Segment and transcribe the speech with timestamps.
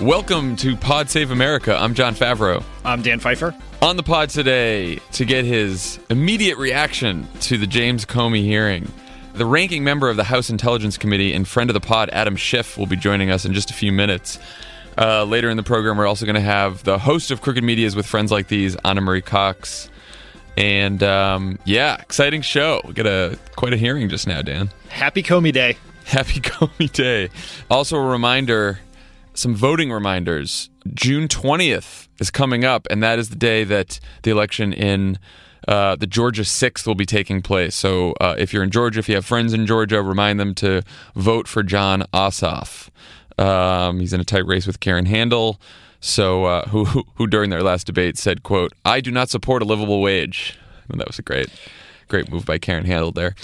[0.00, 1.74] Welcome to Pod Save America.
[1.74, 2.62] I'm Jon Favreau.
[2.84, 3.54] I'm Dan Pfeiffer.
[3.80, 8.92] On the pod today to get his immediate reaction to the James Comey hearing.
[9.32, 12.76] The ranking member of the House Intelligence Committee and friend of the pod, Adam Schiff,
[12.76, 14.38] will be joining us in just a few minutes.
[14.98, 17.96] Uh, later in the program, we're also going to have the host of Crooked Medias
[17.96, 19.88] with Friends Like These, Ana Marie Cox.
[20.58, 22.82] And um, yeah, exciting show.
[22.84, 24.68] We got a quite a hearing just now, Dan.
[24.90, 25.78] Happy Comey Day.
[26.04, 27.30] Happy Comey Day.
[27.70, 28.78] Also, a reminder
[29.38, 30.70] some voting reminders.
[30.94, 35.18] June 20th is coming up, and that is the day that the election in
[35.68, 37.74] uh, the Georgia 6th will be taking place.
[37.74, 40.82] So uh, if you're in Georgia, if you have friends in Georgia, remind them to
[41.14, 42.88] vote for Jon Ossoff.
[43.38, 45.60] Um, he's in a tight race with Karen Handel.
[46.00, 46.84] So, uh, who,
[47.16, 50.56] who, during their last debate said, "quote I do not support a livable wage."
[50.88, 51.48] And that was great
[52.08, 53.34] Great move by Karen Handel there.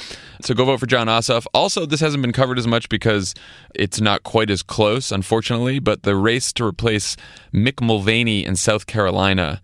[0.42, 1.46] So go vote for Jon Ossoff.
[1.52, 3.34] Also, this hasn't been covered as much because
[3.74, 7.16] it's not quite as close, unfortunately, but the race to replace
[7.52, 9.60] Mick Mulvaney in South Carolina,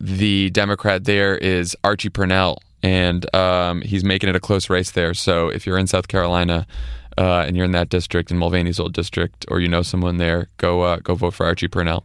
[0.00, 5.14] the Democrat there is Archie Parnell, and um, he's making it a close race there.
[5.14, 6.66] So if you're in South Carolina,
[7.18, 10.48] uh, and you're in that district, in Mulvaney's old district, or you know someone there,
[10.56, 12.04] go uh, go vote for Archie Parnell.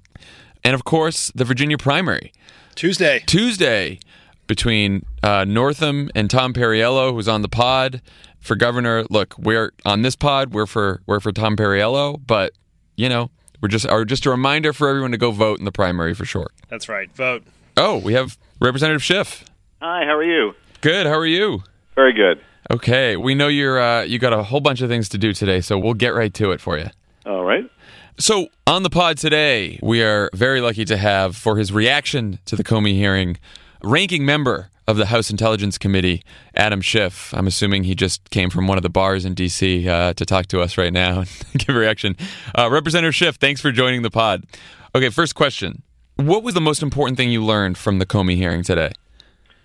[0.64, 2.34] And of course, the Virginia primary.
[2.76, 3.24] Tuesday.
[3.26, 4.00] Tuesday
[4.48, 8.02] between uh, Northam and Tom Perriello, who's on the pod
[8.40, 9.06] for governor.
[9.10, 10.54] Look, we're on this pod.
[10.54, 12.54] We're for we're for Tom Perriello, but
[12.96, 15.72] you know, we're just are just a reminder for everyone to go vote in the
[15.72, 16.48] primary for sure.
[16.70, 17.12] That's right.
[17.14, 17.44] Vote.
[17.78, 19.46] Oh, we have Representative Schiff.
[19.82, 20.54] Hi, how are you?
[20.82, 21.06] Good.
[21.06, 21.64] How are you?
[21.96, 22.40] Very good.
[22.72, 25.62] Okay, we know you're uh, you got a whole bunch of things to do today,
[25.62, 26.88] so we'll get right to it for you.
[27.26, 27.70] All right.
[28.18, 32.56] So, on the pod today, we are very lucky to have for his reaction to
[32.56, 33.38] the Comey hearing
[33.84, 36.24] ranking member of the House Intelligence Committee,
[36.56, 37.34] Adam Schiff.
[37.34, 39.88] I'm assuming he just came from one of the bars in D.C.
[39.88, 42.16] Uh, to talk to us right now and give a reaction.
[42.58, 44.46] Uh, Representative Schiff, thanks for joining the pod.
[44.94, 45.82] Okay, first question.
[46.18, 48.92] What was the most important thing you learned from the Comey hearing today?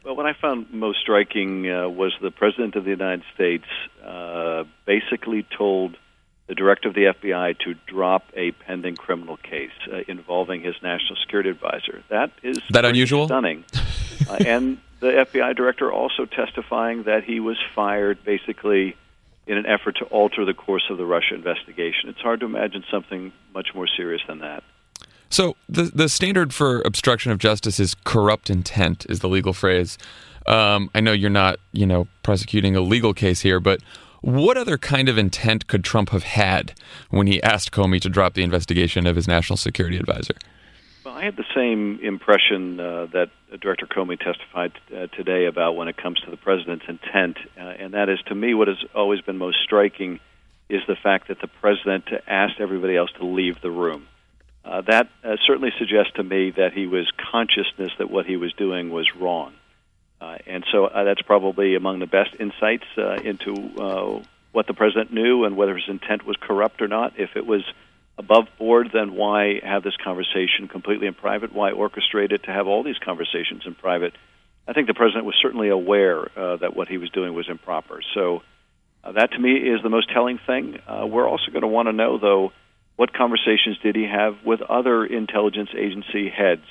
[0.05, 3.67] Well, what I found most striking uh, was the President of the United States
[4.05, 5.97] uh, basically told
[6.51, 11.15] the director of the FBI to drop a pending criminal case uh, involving his national
[11.23, 12.03] security advisor.
[12.09, 13.65] That is that unusual, stunning.
[14.29, 18.97] uh, and the FBI director also testifying that he was fired basically
[19.47, 22.09] in an effort to alter the course of the Russia investigation.
[22.09, 24.65] It's hard to imagine something much more serious than that.
[25.29, 29.99] So the the standard for obstruction of justice is corrupt intent is the legal phrase.
[30.49, 33.81] Um, I know you're not, you know, prosecuting a legal case here, but
[34.21, 36.75] what other kind of intent could Trump have had
[37.11, 40.35] when he asked Comey to drop the investigation of his national security advisor?
[41.05, 43.31] Well, I had the same impression uh, that
[43.61, 47.95] Director Comey testified uh, today about when it comes to the president's intent, uh, and
[47.95, 50.21] that is, to me, what has always been most striking
[50.69, 54.07] is the fact that the president asked everybody else to leave the room.
[54.65, 58.53] Uh, that uh, certainly suggests to me that he was consciousness that what he was
[58.53, 59.53] doing was wrong.
[60.21, 64.23] Uh, and so uh, that's probably among the best insights uh, into uh,
[64.53, 67.19] what the president knew and whether his intent was corrupt or not.
[67.19, 67.63] If it was
[68.19, 71.55] above board, then why have this conversation completely in private?
[71.55, 74.15] Why orchestrate it to have all these conversations in private?
[74.69, 78.01] I think the president was certainly aware uh, that what he was doing was improper.
[78.15, 78.43] So
[79.03, 80.81] uh, that to me is the most telling thing.
[80.87, 82.53] We're also going to want to know, though,
[82.97, 86.67] what conversations did he have with other intelligence agency heads?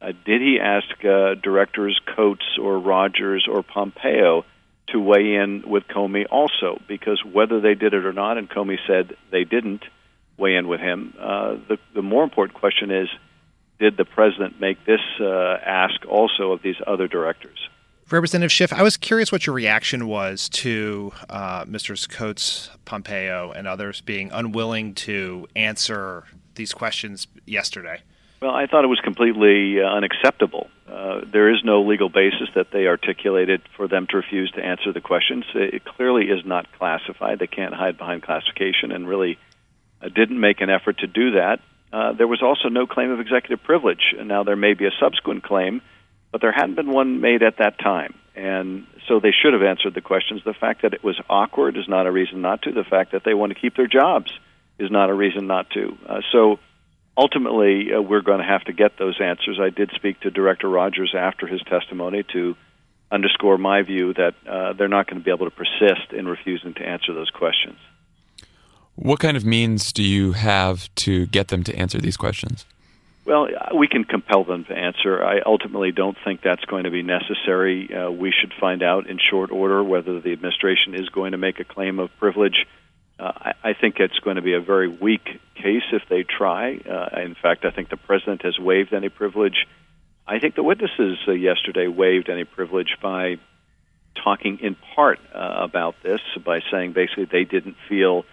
[0.00, 4.44] Uh, did he ask uh, directors Coats or Rogers or Pompeo
[4.88, 6.80] to weigh in with Comey also?
[6.86, 9.82] Because whether they did it or not, and Comey said they didn't
[10.36, 13.08] weigh in with him, uh, the, the more important question is
[13.78, 17.68] did the president make this uh, ask also of these other directors?
[18.10, 22.08] Representative Schiff, I was curious what your reaction was to uh, Mr.
[22.08, 28.02] Coats, Pompeo, and others being unwilling to answer these questions yesterday.
[28.44, 30.68] Well, I thought it was completely uh, unacceptable.
[30.86, 34.92] Uh, there is no legal basis that they articulated for them to refuse to answer
[34.92, 35.46] the questions.
[35.54, 37.38] It clearly is not classified.
[37.38, 39.38] They can't hide behind classification and really
[40.02, 41.60] uh, didn't make an effort to do that.
[41.90, 44.14] Uh, there was also no claim of executive privilege.
[44.22, 45.80] Now, there may be a subsequent claim,
[46.30, 48.12] but there hadn't been one made at that time.
[48.36, 50.42] And so they should have answered the questions.
[50.44, 52.72] The fact that it was awkward is not a reason not to.
[52.72, 54.30] The fact that they want to keep their jobs
[54.78, 55.96] is not a reason not to.
[56.06, 56.58] Uh, so,
[57.16, 59.58] ultimately, uh, we're going to have to get those answers.
[59.60, 62.56] I did speak to Director Rogers after his testimony to
[63.10, 66.74] underscore my view that uh, they're not going to be able to persist in refusing
[66.74, 67.78] to answer those questions.
[68.96, 72.64] What kind of means do you have to get them to answer these questions?
[73.24, 75.24] Well, we can compel them to answer.
[75.24, 77.92] I ultimately don't think that's going to be necessary.
[77.92, 81.58] Uh, we should find out in short order whether the administration is going to make
[81.58, 82.66] a claim of privilege
[83.18, 85.24] Uh, I, I think it's going to be a very weak
[85.54, 86.76] case if they try.
[86.76, 89.66] Uh, in fact, I think the president has waived any privilege.
[90.26, 93.36] I think the witnesses uh, yesterday waived any privilege by
[94.22, 98.24] talking in part uh, about this, by saying basically they didn't feel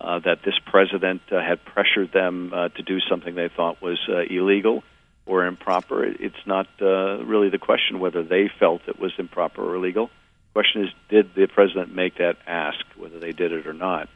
[0.00, 3.98] uh, that this president uh, had pressured them uh, to do something they thought was
[4.08, 4.82] uh, illegal
[5.26, 6.04] or improper.
[6.04, 10.06] It's not uh, really the question whether they felt it was improper or illegal.
[10.06, 14.08] The question is, did the president make that ask, whether they did it or not?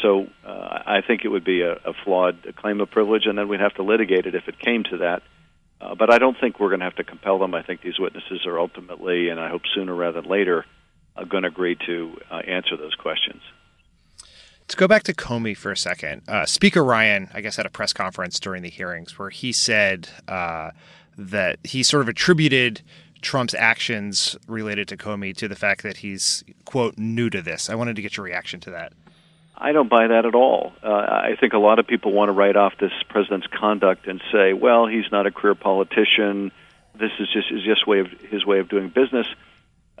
[0.00, 3.48] So uh, I think it would be a, a flawed claim of privilege, and then
[3.48, 5.22] we'd have to litigate it if it came to that.
[5.80, 7.54] Uh, but I don't think we're going to have to compel them.
[7.54, 10.64] I think these witnesses are ultimately, and I hope sooner rather than later,
[11.16, 13.42] uh, going to agree to answer those questions.
[14.68, 17.70] To go back to Comey for a second, uh, Speaker Ryan, I guess, had a
[17.70, 20.70] press conference during the hearings where he said uh,
[21.18, 22.80] that he sort of attributed
[23.20, 27.68] Trump's actions related to Comey to the fact that he's, quote, new to this.
[27.68, 28.92] I wanted to get your reaction to that.
[29.56, 30.72] I don't buy that at all.
[30.82, 34.20] Uh, I think a lot of people want to write off this president's conduct and
[34.32, 36.52] say, well, he's not a career politician.
[36.94, 39.26] This is just his just way of his way of doing business.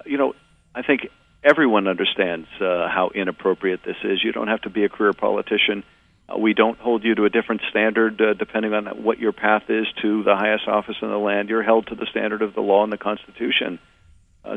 [0.04, 0.34] You know,
[0.74, 1.08] I think
[1.44, 4.22] everyone understands uh, how inappropriate this is.
[4.22, 5.84] You don't have to be a career politician.
[6.28, 9.64] Uh, we don't hold you to a different standard uh, depending on what your path
[9.68, 11.48] is to the highest office in the land.
[11.48, 13.78] You're held to the standard of the law and the Constitution.
[13.78, 13.88] Uh,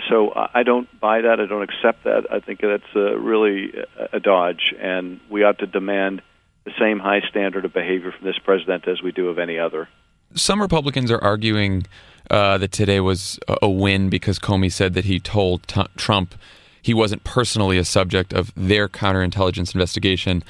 [0.10, 1.40] so I don't buy that.
[1.40, 2.26] I don't accept that.
[2.32, 3.72] I think that's uh, really
[4.12, 6.22] a dodge, and we ought to demand
[6.64, 9.88] the same high standard of behavior from this president as we do of any other.
[10.34, 11.86] Some Republicans are arguing
[12.32, 16.36] uh, that today was a win because Comey said that he told t- Trump
[16.82, 20.44] he wasn't personally a subject of their counterintelligence investigation.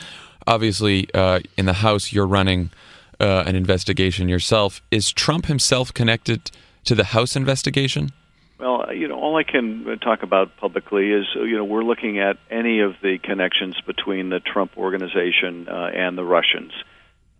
[0.47, 2.71] Obviously, uh, in the House, you're running
[3.19, 4.81] uh, an investigation yourself.
[4.91, 6.51] Is Trump himself connected
[6.85, 8.11] to the House investigation?
[8.57, 12.37] Well, you know, all I can talk about publicly is, you know, we're looking at
[12.49, 16.71] any of the connections between the Trump organization uh, and the Russians.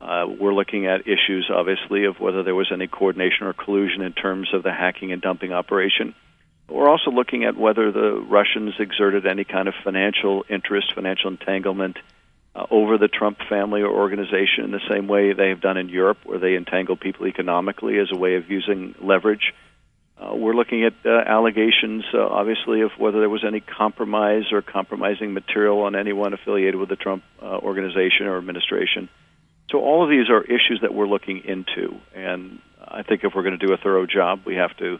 [0.01, 4.12] Uh, we're looking at issues, obviously, of whether there was any coordination or collusion in
[4.12, 6.13] terms of the hacking and dumping operation.
[6.67, 11.97] We're also looking at whether the Russians exerted any kind of financial interest, financial entanglement
[12.56, 15.88] uh, over the Trump family or organization in the same way they have done in
[15.88, 19.53] Europe, where they entangle people economically as a way of using leverage.
[20.17, 24.62] Uh, we're looking at uh, allegations, uh, obviously, of whether there was any compromise or
[24.62, 29.09] compromising material on anyone affiliated with the Trump uh, organization or administration.
[29.71, 33.44] So all of these are issues that we're looking into, and I think if we're
[33.44, 35.00] going to do a thorough job, we have to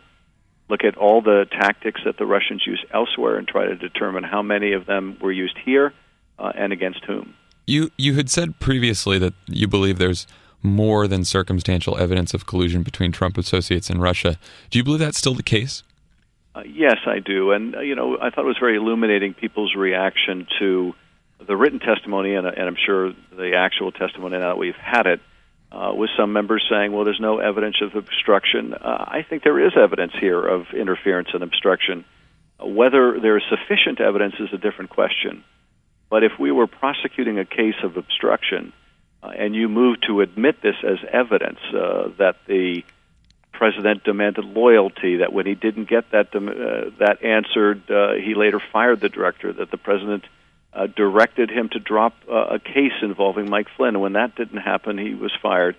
[0.70, 4.42] look at all the tactics that the Russians use elsewhere and try to determine how
[4.42, 5.94] many of them were used here
[6.40, 7.36] uh, and against whom.
[7.68, 10.28] You you had said previously that you believe there's
[10.66, 14.38] more than circumstantial evidence of collusion between Trump associates and Russia.
[14.70, 15.84] Do you believe that's still the case?
[16.54, 19.76] Uh, yes, I do, and uh, you know I thought it was very illuminating people's
[19.76, 20.94] reaction to
[21.46, 25.22] the written testimony, and, and I'm sure the actual testimony now that we've had it
[25.72, 28.74] uh, with some members saying, well, there's no evidence of obstruction.
[28.74, 32.06] Uh, I think there is evidence here of interference and obstruction.
[32.60, 35.44] Uh, whether there is sufficient evidence is a different question.
[36.10, 38.85] But if we were prosecuting a case of obstruction uh,
[39.36, 42.84] and you move to admit this as evidence uh, that the
[43.54, 47.84] president demanded loyalty, that when he didn't get that, uh, that answered,
[48.22, 50.26] he later fired the director, that the president
[50.76, 53.96] uh, directed him to drop uh, a case involving Mike Flynn.
[53.96, 55.76] And when that didn't happen, he was fired.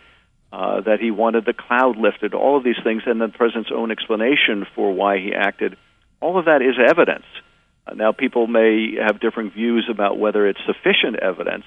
[0.53, 3.91] Uh, that he wanted the cloud lifted, all of these things, and the president's own
[3.91, 5.77] explanation for why he acted.
[6.21, 7.27] All of that is evidence.
[7.87, 11.65] Uh, now, people may have different views about whether it's sufficient evidence,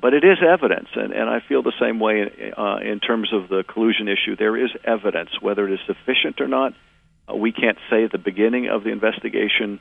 [0.00, 3.48] but it is evidence, and, and I feel the same way uh, in terms of
[3.48, 4.36] the collusion issue.
[4.36, 6.74] There is evidence, whether it is sufficient or not.
[7.28, 9.80] Uh, we can't say at the beginning of the investigation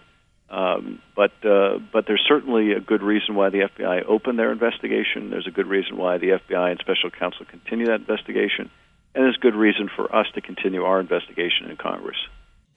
[0.52, 5.30] um, but uh, but there's certainly a good reason why the FBI opened their investigation.
[5.30, 8.70] There's a good reason why the FBI and special counsel continue that investigation,
[9.16, 12.18] and there's good reason for us to continue our investigation in Congress.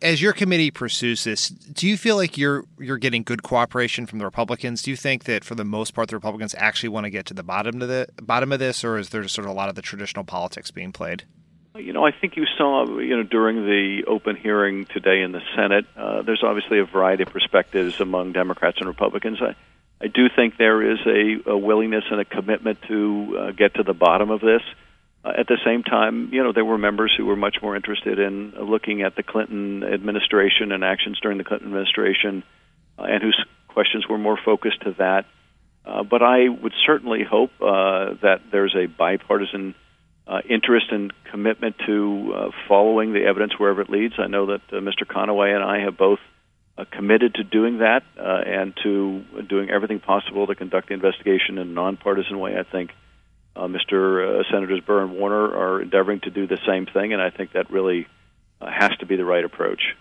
[0.05, 4.19] As your committee pursues this, do you feel like you're you're getting good cooperation from
[4.19, 4.83] the Republicans?
[4.83, 7.35] Do you think that for the most part the Republicans actually want to get to
[7.35, 9.77] the bottom of the bottom of this, or is there sort of a lot of
[9.77, 11.25] the traditional politics being played?
[11.77, 15.41] You know, I think you saw, you know, during the open hearing today in the
[15.57, 19.39] Senate, uh, there's obviously a variety of perspectives among Democrats and Republicans.
[19.41, 19.57] I,
[20.05, 23.83] I do think there is a, a willingness and a commitment to uh, get to
[23.83, 24.61] the bottom of this.
[25.25, 28.19] Uh, at the same time, you know, there were members who were much more interested
[28.19, 32.43] in looking at the Clinton administration and actions during the Clinton administration,
[32.99, 35.25] uh, and whose questions were more focused to that.
[35.87, 39.75] Uh, but I would certainly hope uh, that there's a bipartisan
[40.27, 44.15] uh, interest and commitment to uh, following the evidence wherever it leads.
[44.19, 45.05] I know that uh, Mr.
[45.07, 46.21] Conaway and I have both
[46.79, 51.59] uh, committed to doing that uh, and to doing everything possible to conduct the investigation
[51.59, 52.57] in a nonpartisan way.
[52.59, 52.91] I think
[53.57, 54.41] uh, Mr.
[54.41, 57.53] Uh, Senators Burr and Warner are endeavoring to do the same thing, and I think
[57.53, 58.07] that really
[58.61, 59.95] uh, has to be the right approach.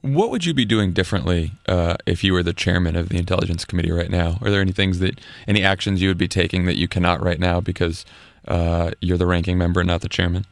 [0.00, 3.64] What would you be doing differently uh, if you were the chairman of the Intelligence
[3.64, 4.38] Committee right now?
[4.40, 7.38] Are there any things that, any actions you would be taking that you cannot right
[7.38, 8.04] now because
[8.48, 10.44] uh, you're the ranking member, not the chairman?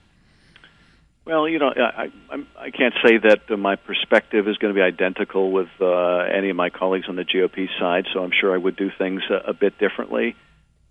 [1.24, 4.82] Well, you know, I, I, I can't say that my perspective is going to be
[4.82, 8.56] identical with uh, any of my colleagues on the GOP side, so I'm sure I
[8.56, 10.36] would do things a, a bit differently.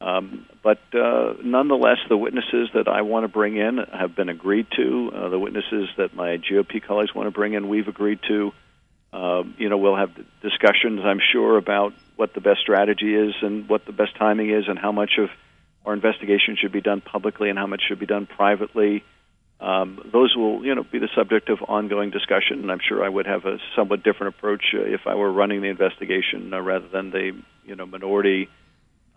[0.01, 4.67] Um, but uh, nonetheless, the witnesses that I want to bring in have been agreed
[4.77, 5.11] to.
[5.13, 8.53] Uh, the witnesses that my GOP colleagues want to bring in, we've agreed to.
[9.11, 13.67] Uh, you know, we'll have discussions, I'm sure, about what the best strategy is and
[13.67, 15.29] what the best timing is, and how much of
[15.85, 19.03] our investigation should be done publicly and how much should be done privately.
[19.59, 23.09] Um, those will, you know, be the subject of ongoing discussion, and I'm sure I
[23.09, 26.87] would have a somewhat different approach uh, if I were running the investigation uh, rather
[26.87, 27.31] than the,
[27.65, 28.47] you know, minority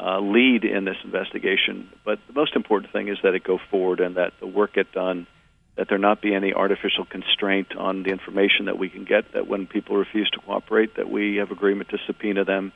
[0.02, 1.88] uh, lead in this investigation.
[2.04, 4.90] But the most important thing is that it go forward and that the work get
[4.92, 5.26] done,
[5.76, 9.46] that there not be any artificial constraint on the information that we can get, that
[9.46, 12.72] when people refuse to cooperate, that we have agreement to subpoena them.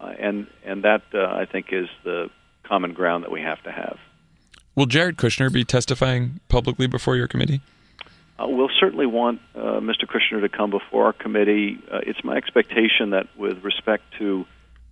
[0.00, 2.30] Uh, and, and that, uh, I think, is the
[2.62, 3.98] common ground that we have to have.
[4.74, 7.60] Will Jared Kushner be testifying publicly before your committee?
[8.38, 10.06] Uh, we'll certainly want uh, Mr.
[10.06, 11.78] Kushner to come before our committee.
[11.92, 14.44] Uh, it's my expectation that, with respect to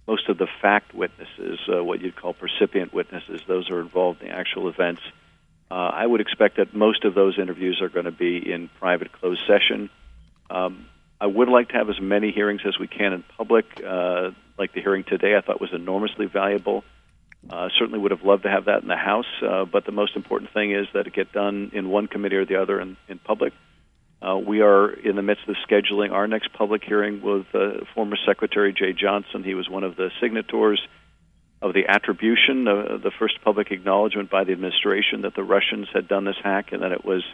[0.06, 4.28] most of the fact witnesses, uh, what you'd call percipient witnesses, those are involved in
[4.28, 5.02] the actual events.
[5.71, 9.12] Uh, I would expect that most of those interviews are going to be in private
[9.12, 9.90] closed session.
[10.50, 10.87] Um,
[11.21, 13.64] I would like to have as many hearings as we can in public.
[13.82, 16.85] Uh, like the hearing today, I thought was enormously valuable.
[17.49, 20.14] Uh, certainly would have loved to have that in the House, uh, but the most
[20.14, 23.18] important thing is that it get done in one committee or the other in, in
[23.18, 23.52] public.
[24.23, 28.17] Uh, we are in the midst of scheduling our next public hearing with uh, former
[28.25, 29.43] Secretary Jeh Johnson.
[29.43, 30.79] He was one of the signatories
[31.61, 36.07] of the attribution, uh, the first public acknowledgement by the administration that the Russians had
[36.07, 37.25] done this hack and that it was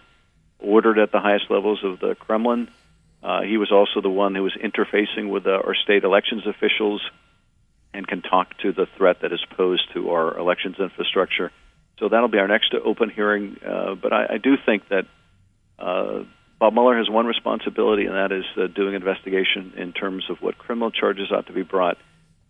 [0.59, 2.69] ordered at the highest levels of the Kremlin.
[3.23, 7.03] Uh, he was also the one who was interfacing with uh, our state elections officials
[7.93, 11.51] and can talk to the threat that is posed to our elections infrastructure.
[11.99, 13.59] So that'll be our next open hearing.
[13.65, 15.07] Uh, but I, I do think that
[15.79, 16.25] uh,
[16.59, 20.59] Bob Mueller has one responsibility, and that is uh, doing investigation in terms of what
[20.59, 21.99] criminal charges ought to be brought.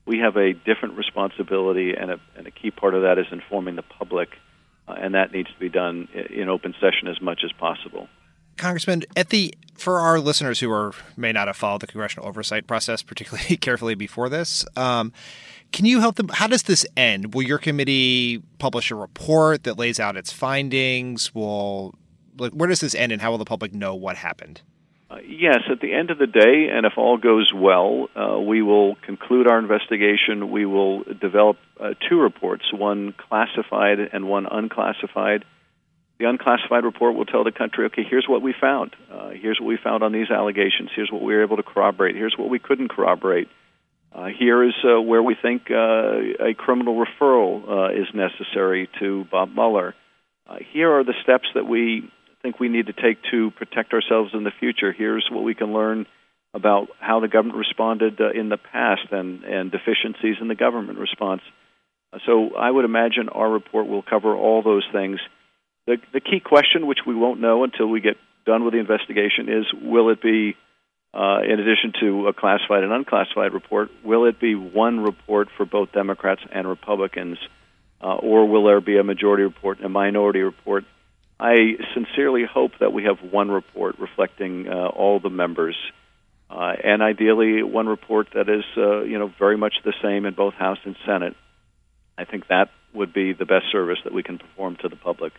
[0.07, 3.77] We have a different responsibility, and a, and a key part of that is informing
[3.77, 4.31] the public,
[4.87, 8.09] uh, and that needs to be done in open session as much as possible.
[8.57, 12.67] Congressman, at the for our listeners who are may not have followed the congressional oversight
[12.67, 15.13] process particularly carefully before this, um,
[15.71, 16.29] can you help them?
[16.29, 17.35] How does this end?
[17.35, 21.35] Will your committee publish a report that lays out its findings?
[21.35, 21.95] Will
[22.39, 24.63] like, where does this end, and how will the public know what happened?
[25.11, 28.61] Uh, yes, at the end of the day, and if all goes well, uh, we
[28.61, 30.51] will conclude our investigation.
[30.51, 35.47] We will develop uh, two reports, one classified and one unclassified.
[36.19, 38.95] The unclassified report will tell the country, okay, here's what we found.
[39.11, 40.91] Uh, here's what we found on these allegations.
[40.95, 42.15] Here's what we were able to corroborate.
[42.15, 43.49] Here's what we couldn't corroborate.
[44.13, 49.95] Uh, here is uh, where we think a criminal referral is necessary to Bob Mueller.
[50.73, 52.11] here are the steps that we
[52.43, 54.93] think we need to take to protect ourselves in the future.
[54.93, 56.07] Here's what we can learn
[56.55, 60.99] about how the government responded uh, in the past and, and deficiencies in the government
[60.99, 61.43] response.
[62.13, 65.21] Uh, so I would imagine our report will cover all those things.
[65.87, 68.17] The, the key question, which we won't know until we get
[68.47, 70.57] done with the investigation, is will it be,
[71.13, 75.67] uh, in addition to a classified and unclassified report, will it be one report for
[75.67, 77.39] both Democrats and Republicans,
[78.03, 80.85] uh, or will there be a majority report and a minority report?
[81.41, 85.77] I sincerely hope that we have one report reflecting uh, all the members,
[86.51, 90.35] uh, and ideally one report that is, uh, you know, very much the same in
[90.35, 91.37] both House and Senate.
[92.17, 95.33] I think that would be the best service that we can perform to the public.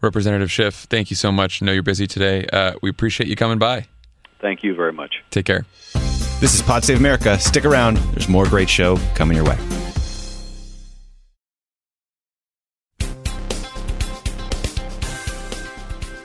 [0.00, 1.62] Representative Schiff, thank you so much.
[1.62, 2.46] I know you're busy today.
[2.46, 3.86] Uh, we appreciate you coming by.
[4.40, 5.22] Thank you very much.
[5.30, 5.66] Take care.
[6.40, 7.38] This is Pod Save America.
[7.38, 7.96] Stick around.
[8.12, 9.83] There's more great show coming your way.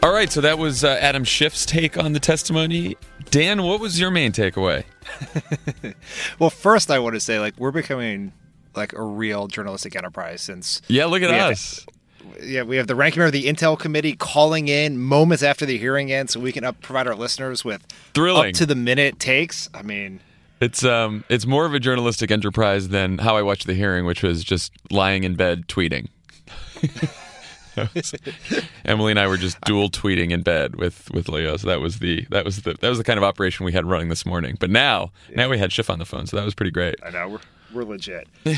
[0.01, 2.95] All right, so that was uh, Adam Schiff's take on the testimony.
[3.31, 4.85] Dan, what was your main takeaway?
[6.39, 8.31] well, first I want to say like we're becoming
[8.75, 11.85] like a real journalistic enterprise since Yeah, look at us.
[12.25, 15.65] Have, yeah, we have the ranking member of the Intel committee calling in moments after
[15.65, 18.75] the hearing ends so we can up, provide our listeners with thrilling up to the
[18.75, 19.69] minute takes.
[19.73, 20.21] I mean,
[20.61, 24.23] it's um it's more of a journalistic enterprise than how I watched the hearing, which
[24.23, 26.07] was just lying in bed tweeting.
[28.85, 31.57] Emily and I were just dual tweeting in bed with with Leo.
[31.57, 33.85] So that was the that was the that was the kind of operation we had
[33.85, 34.57] running this morning.
[34.59, 36.95] But now now we had Schiff on the phone, so that was pretty great.
[37.03, 37.39] I know we're
[37.73, 38.27] we're legit.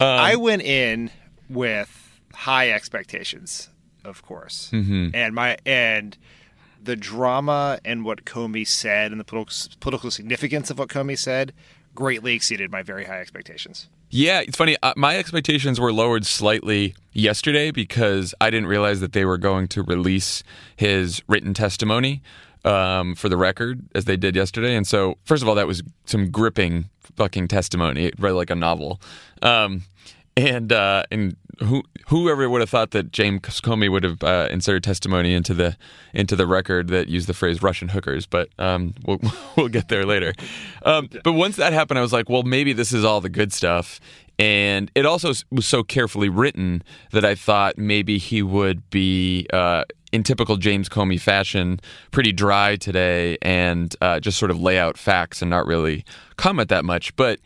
[0.00, 1.10] Um, I went in
[1.50, 3.68] with high expectations,
[4.04, 5.08] of course, mm-hmm.
[5.12, 6.16] and my and
[6.80, 11.52] the drama and what Comey said and the political political significance of what Comey said
[11.96, 13.88] greatly exceeded my very high expectations.
[14.10, 14.76] Yeah, it's funny.
[14.82, 19.68] Uh, my expectations were lowered slightly yesterday because I didn't realize that they were going
[19.68, 20.42] to release
[20.76, 22.22] his written testimony
[22.64, 24.74] um, for the record as they did yesterday.
[24.74, 28.10] And so, first of all, that was some gripping fucking testimony.
[28.18, 29.00] Read like a novel.
[29.42, 29.82] Um,
[30.38, 34.84] and uh, and who whoever would have thought that James Comey would have uh, inserted
[34.84, 35.76] testimony into the
[36.14, 39.20] into the record that used the phrase Russian hookers, but um, we'll
[39.56, 40.32] we'll get there later.
[40.84, 43.52] Um, but once that happened, I was like, well, maybe this is all the good
[43.52, 44.00] stuff.
[44.40, 49.82] And it also was so carefully written that I thought maybe he would be, uh,
[50.12, 51.80] in typical James Comey fashion,
[52.12, 56.04] pretty dry today and uh, just sort of lay out facts and not really
[56.36, 57.16] comment that much.
[57.16, 57.40] But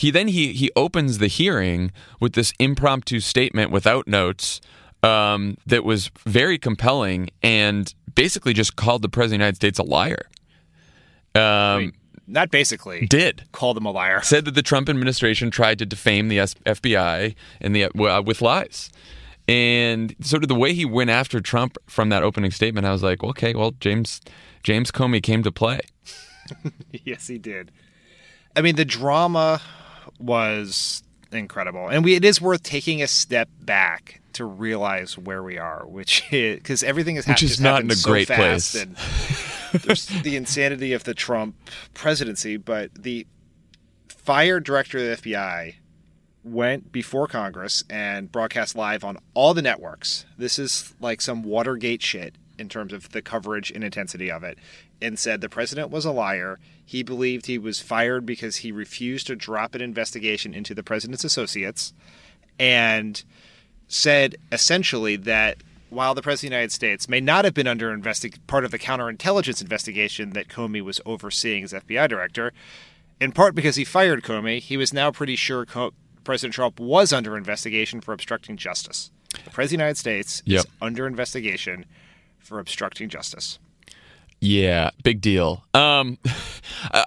[0.00, 4.62] he then he he opens the hearing with this impromptu statement without notes
[5.02, 9.78] um, that was very compelling and basically just called the president of the United States
[9.78, 10.22] a liar.
[11.34, 11.92] Um,
[12.26, 14.22] Not basically did call them a liar.
[14.22, 18.90] said that the Trump administration tried to defame the FBI and the uh, with lies.
[19.46, 23.02] And sort of the way he went after Trump from that opening statement, I was
[23.02, 24.22] like, okay, well, James
[24.62, 25.80] James Comey came to play.
[27.04, 27.70] yes, he did.
[28.56, 29.60] I mean, the drama
[30.20, 35.58] was incredible, and we it is worth taking a step back to realize where we
[35.58, 38.82] are, which is because everything is, Which is not in a so great fast, place.
[39.72, 41.54] and there's the insanity of the Trump
[41.94, 43.26] presidency, but the
[44.08, 45.74] fired director of the FBI
[46.42, 50.24] went before Congress and broadcast live on all the networks.
[50.38, 54.58] This is like some Watergate shit in terms of the coverage and intensity of it,
[55.02, 56.58] and said the president was a liar.
[56.84, 61.24] He believed he was fired because he refused to drop an investigation into the president's
[61.24, 61.92] associates,
[62.58, 63.22] and
[63.88, 67.96] said essentially that while the president of the United States may not have been under
[67.96, 72.52] investi- part of the counterintelligence investigation that Comey was overseeing as FBI director,
[73.20, 75.92] in part because he fired Comey, he was now pretty sure Co-
[76.22, 79.10] President Trump was under investigation for obstructing justice.
[79.44, 80.58] The president of the United States Yep.
[80.60, 81.86] is under investigation
[82.40, 83.58] for obstructing justice.
[84.40, 85.64] Yeah, big deal.
[85.74, 86.18] Um,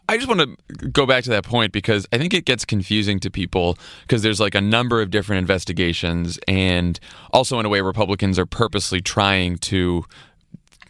[0.07, 3.19] I just want to go back to that point because I think it gets confusing
[3.21, 6.99] to people because there's like a number of different investigations, and
[7.31, 10.05] also in a way, Republicans are purposely trying to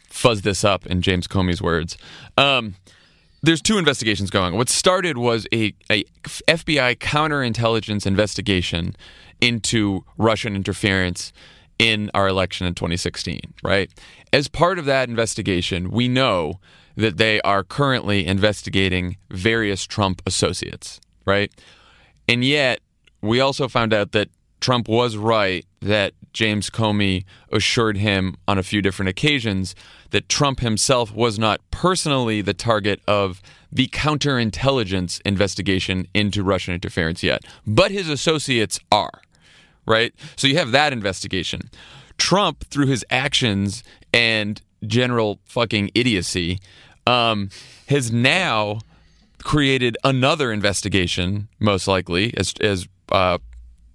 [0.10, 1.97] fuzz this up, in James Comey's words.
[2.38, 2.75] Um,
[3.41, 4.56] there's two investigations going.
[4.56, 6.03] What started was a, a
[6.47, 8.95] FBI counterintelligence investigation
[9.41, 11.34] into Russian interference
[11.79, 13.89] in our election in 2016, right?
[14.34, 16.60] As part of that investigation, we know
[16.96, 21.52] that they are currently investigating various Trump associates, right?
[22.28, 22.80] And yet,
[23.22, 28.63] we also found out that Trump was right that James Comey assured him on a
[28.63, 29.76] few different occasions
[30.10, 33.39] that Trump himself was not personally the target of
[33.72, 39.22] the counterintelligence investigation into Russian interference yet, but his associates are,
[39.86, 40.12] right?
[40.36, 41.69] So you have that investigation.
[42.24, 43.84] Trump, through his actions
[44.14, 46.58] and general fucking idiocy,
[47.06, 47.50] um,
[47.90, 48.80] has now
[49.44, 53.40] created another investigation, most likely, as as uh,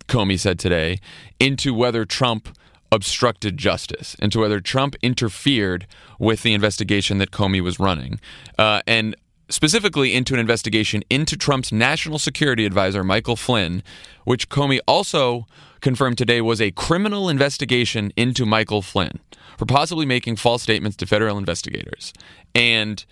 [0.09, 0.99] Comey said today,
[1.41, 2.55] into whether Trump
[2.93, 5.87] obstructed justice, into whether Trump interfered
[6.19, 8.21] with the investigation that Comey was running,
[8.59, 9.17] uh, and
[9.51, 13.83] specifically into an investigation into Trump's national security advisor, Michael Flynn,
[14.25, 15.47] which Comey also
[15.81, 19.21] confirmed today was a criminal investigation into Michael Flynn
[19.57, 22.13] for possibly making false statements to federal investigators.
[22.55, 23.05] And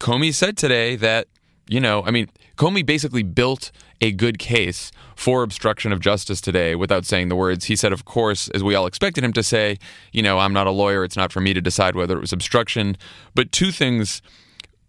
[0.00, 1.28] Comey said today that,
[1.68, 6.74] you know, I mean, Comey basically built a good case for obstruction of justice today
[6.74, 7.64] without saying the words.
[7.64, 9.78] He said, of course, as we all expected him to say,
[10.12, 11.04] you know, I'm not a lawyer.
[11.04, 12.96] It's not for me to decide whether it was obstruction.
[13.34, 14.22] But two things,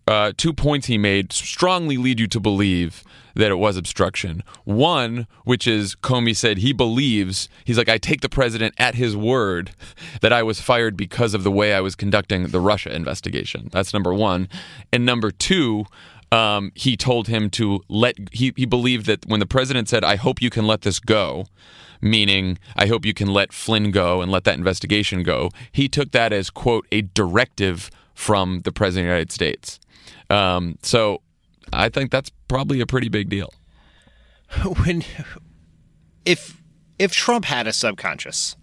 [0.09, 3.03] uh, two points he made strongly lead you to believe
[3.35, 4.43] that it was obstruction.
[4.63, 9.15] One, which is Comey said he believes, he's like, I take the president at his
[9.15, 9.69] word
[10.21, 13.69] that I was fired because of the way I was conducting the Russia investigation.
[13.71, 14.49] That's number one.
[14.91, 15.85] And number two,
[16.31, 20.15] um, he told him to let, he, he believed that when the president said, I
[20.15, 21.45] hope you can let this go,
[22.01, 26.11] meaning I hope you can let Flynn go and let that investigation go, he took
[26.13, 29.79] that as, quote, a directive from the president of the United States.
[30.29, 31.21] Um, so
[31.73, 33.53] I think that's probably a pretty big deal.
[34.83, 35.03] when
[36.25, 36.61] if
[36.97, 38.55] if Trump had a subconscious,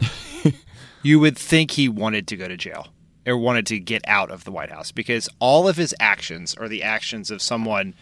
[1.03, 2.87] you would think he wanted to go to jail
[3.25, 6.67] or wanted to get out of the White House because all of his actions are
[6.67, 7.93] the actions of someone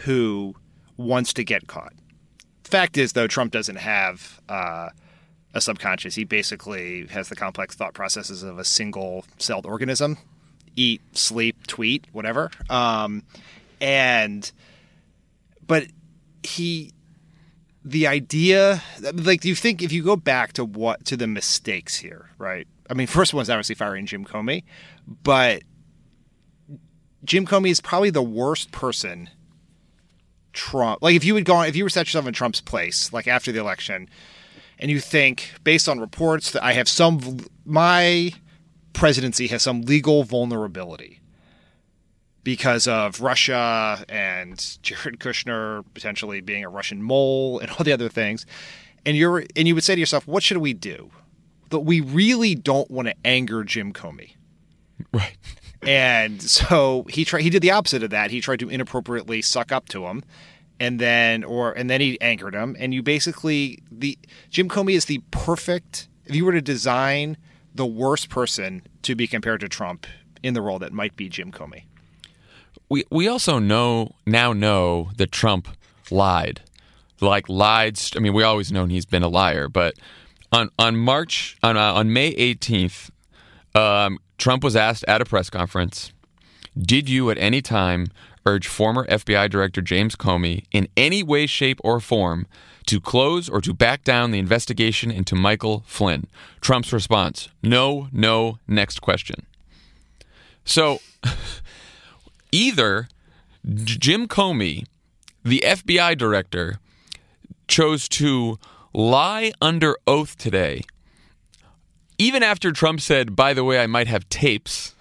[0.00, 0.54] who
[0.96, 1.92] wants to get caught.
[2.64, 4.88] Fact is, though, Trump doesn't have uh,
[5.54, 6.14] a subconscious.
[6.14, 10.18] He basically has the complex thought processes of a single celled organism
[10.78, 12.50] eat, sleep, tweet, whatever.
[12.70, 13.24] Um,
[13.80, 14.50] and,
[15.66, 15.86] but
[16.42, 16.92] he,
[17.84, 21.96] the idea, like, do you think if you go back to what, to the mistakes
[21.96, 22.66] here, right?
[22.88, 24.64] I mean, first one was obviously firing Jim Comey,
[25.22, 25.62] but
[27.24, 29.30] Jim Comey is probably the worst person.
[30.54, 33.28] Trump, like if you would go, if you were set yourself in Trump's place, like
[33.28, 34.08] after the election,
[34.78, 38.32] and you think, based on reports, that I have some, my
[38.98, 41.20] presidency has some legal vulnerability
[42.42, 48.08] because of Russia and Jared Kushner potentially being a Russian mole and all the other
[48.08, 48.44] things,
[49.06, 51.10] and you're, and you would say to yourself, what should we do?
[51.70, 54.34] That we really don't want to anger Jim Comey.
[55.12, 55.36] Right.
[55.82, 57.42] And so he tried.
[57.42, 58.32] He did the opposite of that.
[58.32, 60.24] He tried to inappropriately suck up to him,
[60.80, 62.74] and then or and then he angered him.
[62.80, 64.18] And you basically the
[64.50, 66.08] Jim Comey is the perfect.
[66.26, 67.36] If you were to design
[67.78, 70.06] the worst person to be compared to Trump
[70.42, 71.84] in the role, that might be Jim Comey.
[72.90, 75.68] We we also know now know that Trump
[76.10, 76.60] lied,
[77.20, 77.98] like lied.
[78.16, 79.94] I mean, we always known he's been a liar, but
[80.52, 83.10] on on March on uh, on May eighteenth,
[83.74, 86.12] um, Trump was asked at a press conference,
[86.76, 88.08] "Did you at any time
[88.48, 92.46] urge former FBI Director James Comey in any way, shape, or form
[92.86, 96.26] to close or to back down the investigation into Michael Flynn?"
[96.60, 98.58] Trump's response: "No, no.
[98.66, 99.46] Next question."
[100.64, 101.00] So,
[102.52, 103.08] either
[103.84, 104.86] Jim Comey,
[105.44, 106.78] the FBI director,
[107.66, 108.58] chose to
[108.94, 110.82] lie under oath today,
[112.18, 114.94] even after Trump said, by the way, I might have tapes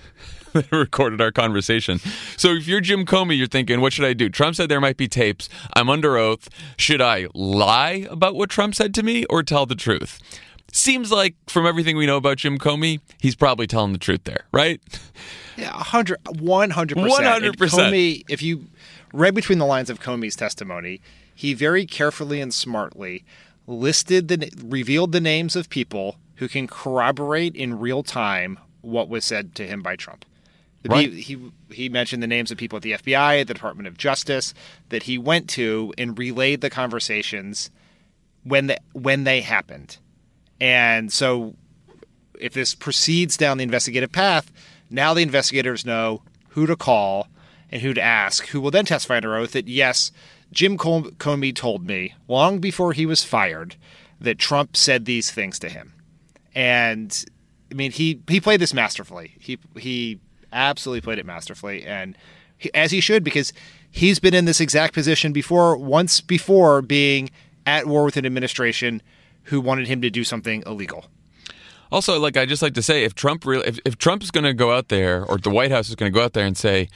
[0.53, 1.99] that recorded our conversation.
[2.37, 4.29] So if you're Jim Comey, you're thinking, what should I do?
[4.29, 5.49] Trump said there might be tapes.
[5.73, 6.49] I'm under oath.
[6.77, 10.19] Should I lie about what Trump said to me or tell the truth?
[10.71, 14.45] Seems like from everything we know about Jim Comey, he's probably telling the truth there,
[14.51, 14.81] right?
[15.55, 16.71] Yeah, 100, 100%.
[16.71, 17.55] 100%.
[17.55, 18.65] Comey, if you
[19.13, 21.01] read between the lines of Comey's testimony,
[21.33, 23.23] he very carefully and smartly
[23.65, 29.25] listed the revealed the names of people who can corroborate in real time what was
[29.25, 30.25] said to him by Trump.
[30.85, 31.11] Right.
[31.11, 34.53] He, he he mentioned the names of people at the FBI, the Department of Justice
[34.89, 37.69] that he went to and relayed the conversations
[38.43, 39.97] when the, when they happened.
[40.61, 41.55] And so
[42.39, 44.51] if this proceeds down the investigative path,
[44.89, 47.27] now the investigators know who to call
[47.69, 50.11] and who to ask, who will then testify under oath that yes,
[50.51, 53.75] Jim Comey told me long before he was fired
[54.19, 55.93] that Trump said these things to him.
[56.55, 57.25] And
[57.71, 59.35] I mean, he he played this masterfully.
[59.39, 60.19] He he
[60.51, 62.17] absolutely played it masterfully, and
[62.57, 63.53] he, as he should because
[63.89, 65.77] he's been in this exact position before.
[65.77, 67.29] Once before being
[67.65, 69.01] at war with an administration
[69.43, 71.05] who wanted him to do something illegal.
[71.91, 74.43] Also, like I just like to say, if Trump really, if, if Trump is going
[74.43, 76.57] to go out there, or the White House is going to go out there and
[76.57, 76.89] say,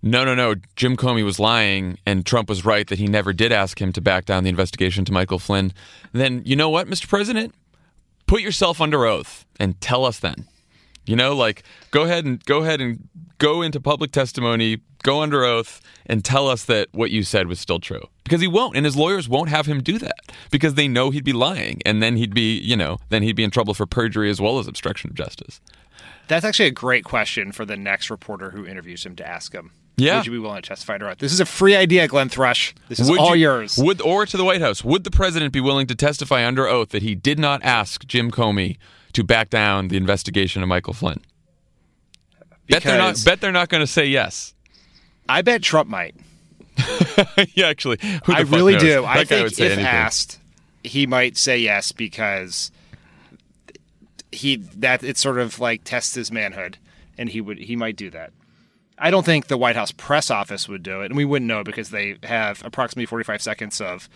[0.00, 3.52] no, no, no, Jim Comey was lying, and Trump was right that he never did
[3.52, 5.72] ask him to back down the investigation to Michael Flynn,
[6.12, 7.08] then you know what, Mr.
[7.08, 7.54] President,
[8.26, 10.46] put yourself under oath and tell us then.
[11.08, 15.44] You know, like go ahead and go ahead and go into public testimony, go under
[15.44, 18.02] oath, and tell us that what you said was still true.
[18.24, 21.24] Because he won't, and his lawyers won't have him do that because they know he'd
[21.24, 24.28] be lying, and then he'd be, you know, then he'd be in trouble for perjury
[24.28, 25.60] as well as obstruction of justice.
[26.26, 29.70] That's actually a great question for the next reporter who interviews him to ask him.
[29.96, 30.18] Yeah.
[30.18, 31.18] Would you be willing to testify under oath?
[31.18, 32.74] This is a free idea, Glenn Thrush.
[32.88, 33.78] This is Would all you- yours.
[33.78, 34.84] Would or to the White House?
[34.84, 38.30] Would the president be willing to testify under oath that he did not ask Jim
[38.30, 38.76] Comey
[39.12, 41.20] to back down the investigation of Michael Flynn?
[42.68, 43.22] Bet they're not.
[43.24, 44.54] Bet they're not going to say yes.
[45.28, 46.14] I bet Trump might.
[47.54, 48.82] yeah, actually, I really knows?
[48.82, 49.02] do.
[49.02, 49.84] That I think if anything.
[49.84, 50.38] asked,
[50.84, 52.70] he might say yes because
[54.30, 56.78] he that it's sort of like tests his manhood,
[57.16, 58.32] and he would he might do that.
[58.96, 61.64] I don't think the White House press office would do it, and we wouldn't know
[61.64, 64.08] because they have approximately forty five seconds of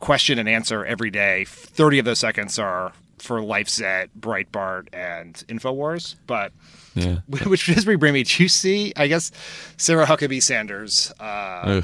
[0.00, 1.44] question and answer every day.
[1.46, 6.52] Thirty of those seconds are for LifeZet, Breitbart, and Infowars, but.
[6.94, 7.18] Yeah.
[7.46, 8.24] Which does bring me.
[8.24, 8.92] Do you see?
[8.96, 9.30] I guess
[9.76, 11.82] Sarah Huckabee Sanders uh,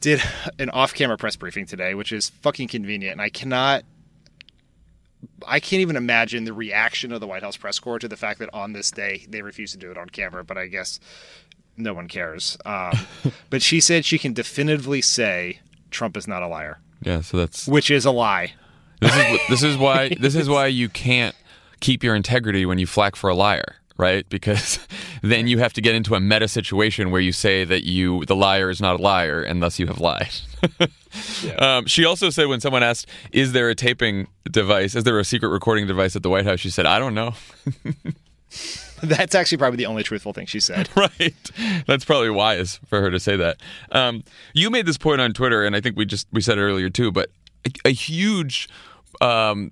[0.00, 0.22] did
[0.58, 3.84] an off-camera press briefing today, which is fucking convenient, and I cannot.
[5.46, 8.38] I can't even imagine the reaction of the White House press corps to the fact
[8.40, 10.44] that on this day they refused to do it on camera.
[10.44, 11.00] But I guess
[11.76, 12.58] no one cares.
[12.66, 12.92] Um,
[13.50, 17.22] but she said she can definitively say Trump is not a liar, Yeah.
[17.22, 18.52] So that's which is a lie.
[19.00, 21.34] This is this is why this is why you can't
[21.80, 24.28] keep your integrity when you flack for a liar, right?
[24.28, 24.78] Because
[25.22, 28.36] then you have to get into a meta situation where you say that you the
[28.36, 30.34] liar is not a liar and thus you have lied.
[31.58, 34.94] um, she also said when someone asked, "Is there a taping device?
[34.94, 37.34] Is there a secret recording device at the White House?" She said, "I don't know."
[39.02, 40.88] That's actually probably the only truthful thing she said.
[40.96, 41.50] right.
[41.86, 43.58] That's probably wise for her to say that.
[43.92, 46.62] Um, you made this point on Twitter, and I think we just we said it
[46.62, 47.12] earlier too.
[47.12, 47.30] But
[47.64, 48.68] a, a huge
[49.20, 49.70] um,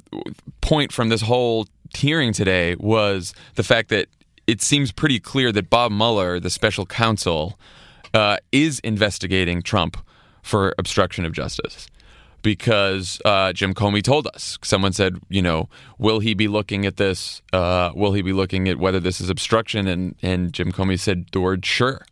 [0.60, 4.08] point from this whole hearing today was the fact that
[4.46, 7.58] it seems pretty clear that Bob Mueller, the special counsel,
[8.14, 9.96] uh, is investigating Trump
[10.42, 11.88] for obstruction of justice
[12.42, 14.56] because uh, Jim Comey told us.
[14.62, 17.42] Someone said, you know, will he be looking at this?
[17.52, 19.88] Uh, will he be looking at whether this is obstruction?
[19.88, 22.06] And and Jim Comey said the word sure.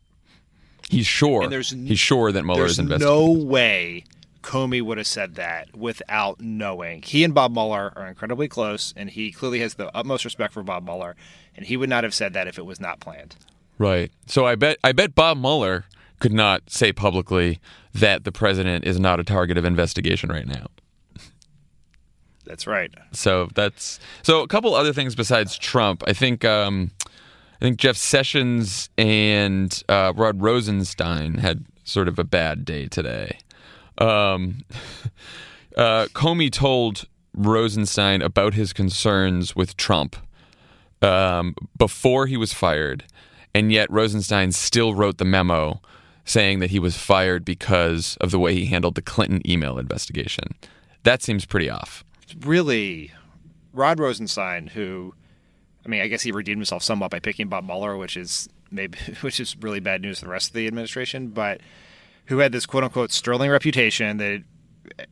[0.90, 1.44] He's sure.
[1.44, 3.38] N- he's sure that Mueller There's is investigating.
[3.38, 4.05] no way
[4.45, 7.03] Comey would have said that without knowing.
[7.03, 10.63] He and Bob Mueller are incredibly close, and he clearly has the utmost respect for
[10.63, 11.17] Bob Mueller,
[11.57, 13.37] and he would not have said that if it was not planned.
[13.79, 14.13] Right.
[14.27, 15.87] So I bet I bet Bob Mueller
[16.21, 17.59] could not say publicly
[17.95, 20.67] that the president is not a target of investigation right now.
[22.45, 22.93] That's right.
[23.13, 26.05] So that's so a couple other things besides Trump.
[26.07, 32.25] I think um, I think Jeff Sessions and uh, Rod Rosenstein had sort of a
[32.25, 33.39] bad day today.
[33.99, 34.65] Um,
[35.77, 40.17] uh, Comey told Rosenstein about his concerns with Trump
[41.03, 43.05] um, before he was fired,
[43.55, 45.81] and yet Rosenstein still wrote the memo
[46.25, 50.55] saying that he was fired because of the way he handled the Clinton email investigation.
[51.03, 52.03] That seems pretty off.
[52.41, 53.13] Really,
[53.75, 55.15] Rod Rosenstein, who,
[55.85, 58.99] I mean, I guess he redeemed himself somewhat by picking Bob Mueller, which is maybe
[59.21, 61.61] which is really bad news for the rest of the administration, but
[62.27, 64.43] who had this quote unquote sterling reputation that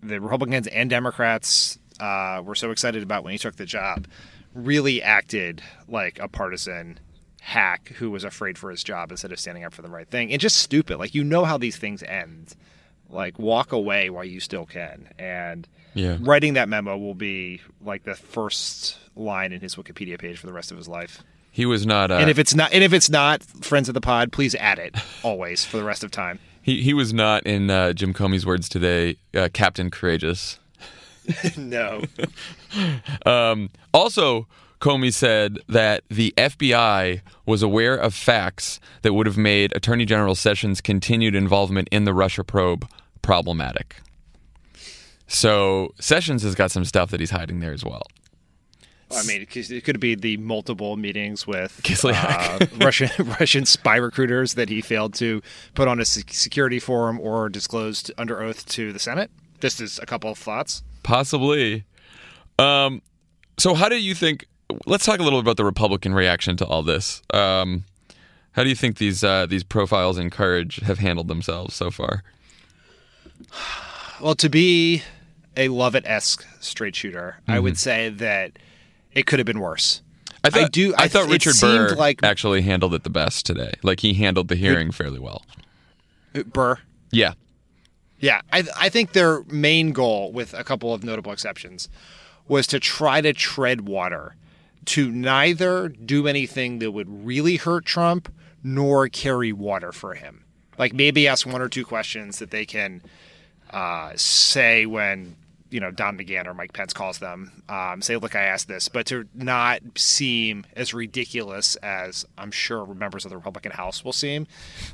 [0.02, 4.06] the Republicans and Democrats uh, were so excited about when he took the job,
[4.54, 6.98] really acted like a partisan
[7.40, 10.30] hack who was afraid for his job instead of standing up for the right thing.
[10.30, 10.98] And just stupid.
[10.98, 12.54] Like you know how these things end.
[13.08, 15.08] Like walk away while you still can.
[15.18, 16.16] And Yeah.
[16.20, 20.52] writing that memo will be like the first line in his Wikipedia page for the
[20.52, 21.22] rest of his life.
[21.50, 22.10] He was not.
[22.10, 24.78] Uh, and if it's not, and if it's not friends of the pod, please add
[24.78, 26.38] it always for the rest of time.
[26.62, 30.58] He he was not in uh, Jim Comey's words today, uh, Captain Courageous.
[31.56, 32.02] no.
[33.26, 34.46] Um, also,
[34.80, 40.34] Comey said that the FBI was aware of facts that would have made Attorney General
[40.34, 42.88] Sessions' continued involvement in the Russia probe
[43.20, 44.00] problematic.
[45.26, 48.02] So Sessions has got some stuff that he's hiding there as well.
[49.14, 54.68] I mean, it could be the multiple meetings with uh, Russian Russian spy recruiters that
[54.68, 55.42] he failed to
[55.74, 59.30] put on a security forum or disclosed under oath to the Senate.
[59.60, 60.82] Just is a couple of thoughts.
[61.02, 61.84] Possibly.
[62.58, 63.02] Um,
[63.58, 64.46] so, how do you think?
[64.86, 67.22] Let's talk a little about the Republican reaction to all this.
[67.34, 67.84] Um,
[68.52, 72.22] how do you think these uh, these profiles in courage have handled themselves so far?
[74.20, 75.02] Well, to be
[75.56, 77.62] a Lovett esque straight shooter, I Mm-hmm.
[77.64, 78.52] would say that
[79.14, 80.02] it could have been worse.
[80.44, 83.10] I, thought, I do- I, I thought th- Richard Burr like- actually handled it the
[83.10, 83.72] best today.
[83.82, 85.44] Like he handled the hearing fairly well.
[86.46, 86.78] Burr.
[87.10, 87.34] Yeah.
[88.18, 91.88] Yeah, I I think their main goal, with a couple of notable exceptions,
[92.46, 94.36] was to try to tread water,
[94.86, 100.44] to neither do anything that would really hurt Trump nor carry water for him.
[100.78, 103.02] Like maybe ask one or two questions that they can
[103.70, 105.34] uh, say when
[105.72, 107.62] you know Don McGahn or Mike Pence calls them.
[107.68, 112.86] Um, say, look, I asked this, but to not seem as ridiculous as I'm sure
[112.94, 114.46] members of the Republican House will seem.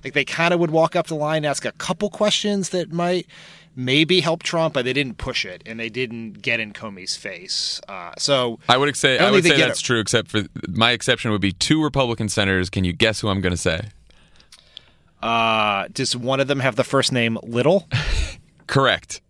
[0.04, 3.26] Like they kind of would walk up the line, ask a couple questions that might
[3.74, 7.80] maybe help Trump, but they didn't push it and they didn't get in Comey's face.
[7.88, 9.84] Uh, so I would say I I, would say that's it.
[9.84, 12.70] true, except for my exception would be two Republican senators.
[12.70, 13.88] Can you guess who I'm going to say?
[15.22, 17.88] uh, does one of them have the first name Little?
[18.66, 19.20] Correct.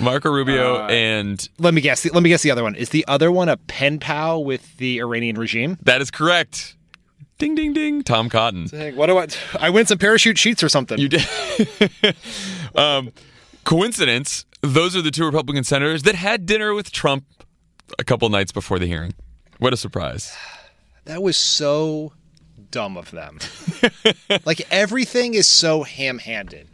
[0.00, 2.04] Marco Rubio Uh, and Let me guess.
[2.04, 2.74] Let me guess the other one.
[2.74, 5.78] Is the other one a pen pal with the Iranian regime?
[5.82, 6.76] that is correct.
[7.38, 8.02] Ding ding ding.
[8.02, 8.66] Tom Cotton.
[8.68, 9.26] Dang, what do I?
[9.58, 10.98] I win some parachute sheets or something.
[10.98, 11.26] You did.
[12.76, 13.10] um,
[13.64, 14.44] coincidence.
[14.62, 17.24] Those are the two Republican senators that had dinner with Trump
[17.98, 19.14] a couple nights before the hearing.
[19.58, 20.34] What a surprise!
[21.06, 22.14] That was so
[22.70, 23.38] dumb of them.
[24.46, 26.66] like everything is so ham-handed.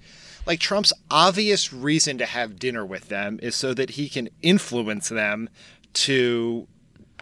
[0.51, 5.09] Like Trump's obvious reason to have dinner with them is so that he can influence
[5.09, 5.49] them
[5.93, 6.67] to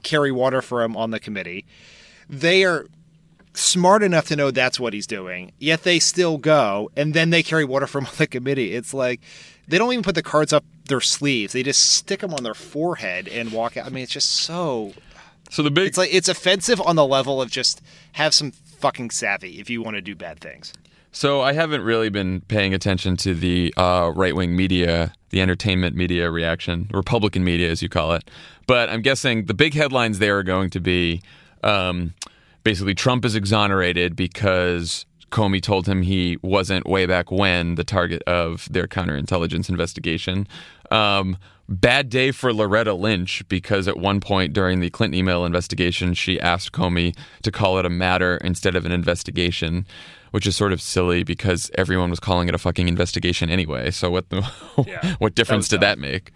[0.03, 1.67] carry water for him on the committee.
[2.27, 2.87] They are
[3.53, 7.43] smart enough to know that's what he's doing, yet they still go and then they
[7.43, 8.73] carry water from on the committee.
[8.75, 9.21] It's like
[9.69, 11.53] they don't even put the cards up their sleeves.
[11.53, 13.85] They just stick them on their forehead and walk out.
[13.85, 14.95] I mean, it's just so
[15.51, 19.11] So the big It's like it's offensive on the level of just have some fucking
[19.11, 20.73] savvy if you want to do bad things.
[21.11, 25.97] So I haven't really been paying attention to the uh, right wing media, the entertainment
[25.97, 28.31] media reaction, Republican media as you call it.
[28.67, 31.23] But I'm guessing the big headlines there are going to be
[31.65, 32.15] um,
[32.63, 38.23] basically Trump is exonerated because Comey told him he wasn't way back when the target
[38.27, 40.47] of their counterintelligence investigation.
[40.91, 41.37] Um,
[41.69, 46.41] bad day for Loretta Lynch because at one point during the Clinton email investigation, she
[46.41, 49.87] asked Comey to call it a matter instead of an investigation,
[50.31, 53.91] which is sort of silly because everyone was calling it a fucking investigation anyway.
[53.91, 54.51] So what the,
[54.87, 56.33] Yeah, what difference that did that make?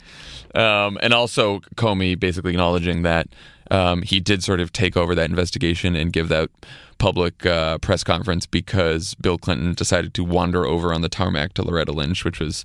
[0.54, 3.28] Um, and also Comey basically acknowledging that
[3.70, 6.50] um, he did sort of take over that investigation and give that
[6.98, 11.62] public uh, press conference because Bill Clinton decided to wander over on the tarmac to
[11.62, 12.64] Loretta Lynch, which was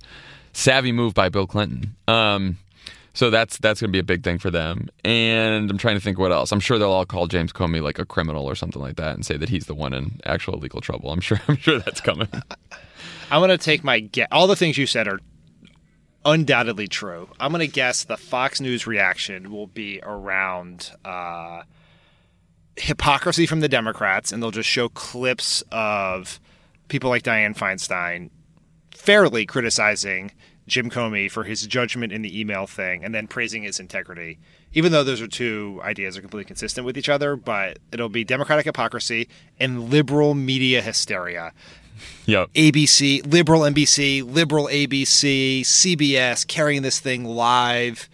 [0.52, 1.94] savvy move by Bill Clinton.
[2.06, 2.58] Um,
[3.14, 4.88] so that's that's going to be a big thing for them.
[5.04, 6.52] And I'm trying to think what else.
[6.52, 9.26] I'm sure they'll all call James Comey like a criminal or something like that and
[9.26, 11.10] say that he's the one in actual legal trouble.
[11.10, 12.28] I'm sure I'm sure that's coming.
[13.30, 14.28] I'm going to take my guess.
[14.30, 15.18] All the things you said are
[16.24, 17.28] undoubtedly true.
[17.40, 21.62] I'm going to guess the Fox News reaction will be around uh,
[22.76, 26.40] hypocrisy from the Democrats, and they'll just show clips of
[26.88, 28.30] people like Dianne Feinstein
[29.08, 30.30] fairly criticizing
[30.66, 34.38] Jim Comey for his judgment in the email thing and then praising his integrity.
[34.74, 38.22] Even though those are two ideas are completely consistent with each other, but it'll be
[38.22, 39.26] democratic hypocrisy
[39.58, 41.54] and liberal media hysteria.
[42.26, 42.52] yep.
[42.52, 48.10] ABC, liberal NBC, liberal ABC, CBS carrying this thing live.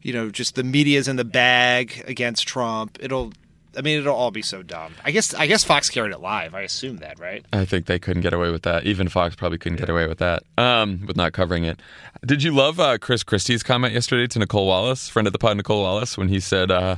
[0.00, 2.98] You know, just the media's in the bag against Trump.
[3.00, 3.32] It'll,
[3.76, 4.94] I mean, it'll all be so dumb.
[5.04, 6.54] I guess, I guess Fox carried it live.
[6.54, 7.44] I assume that, right?
[7.52, 8.84] I think they couldn't get away with that.
[8.84, 11.80] Even Fox probably couldn't get away with that, um, with not covering it.
[12.24, 15.56] Did you love uh, Chris Christie's comment yesterday to Nicolle Wallace, friend of the pod,
[15.56, 16.96] Nicolle Wallace, when he said uh,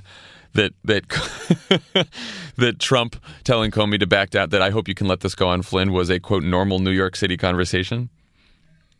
[0.54, 1.08] that that
[2.56, 5.48] that Trump telling Comey to back down, that I hope you can let this go
[5.48, 8.10] on Flynn was a quote normal New York City conversation.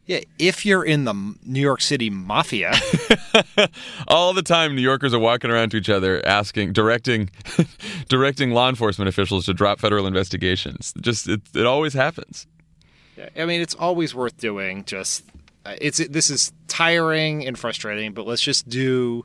[0.08, 0.20] Yeah.
[0.40, 2.72] If you're in the New York City mafia,
[4.08, 7.30] All the time, New Yorkers are walking around to each other, asking, directing,
[8.08, 10.92] directing law enforcement officials to drop federal investigations.
[11.00, 12.46] Just it, it always happens.
[13.36, 14.84] I mean, it's always worth doing.
[14.84, 15.24] Just
[15.66, 19.24] uh, it's this is tiring and frustrating, but let's just do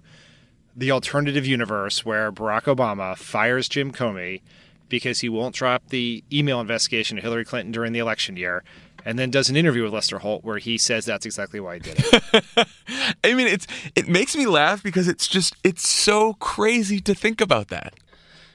[0.75, 4.41] the alternative universe where Barack Obama fires Jim Comey
[4.89, 8.63] because he won't drop the email investigation of Hillary Clinton during the election year,
[9.05, 11.79] and then does an interview with Lester Holt where he says that's exactly why he
[11.79, 12.67] did it.
[13.23, 17.41] I mean, it's it makes me laugh because it's just it's so crazy to think
[17.41, 17.93] about that.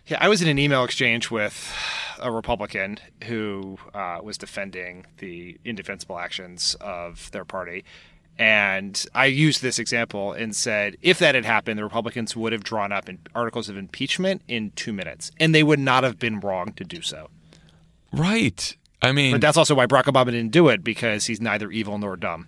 [0.06, 1.70] Yeah, I was in an email exchange with
[2.18, 7.84] a Republican who uh, was defending the indefensible actions of their party.
[8.38, 12.62] And I used this example and said, if that had happened, the Republicans would have
[12.62, 16.38] drawn up in articles of impeachment in two minutes, and they would not have been
[16.40, 17.30] wrong to do so.
[18.12, 18.76] Right.
[19.02, 21.98] I mean, But that's also why Barack Obama didn't do it because he's neither evil
[21.98, 22.46] nor dumb.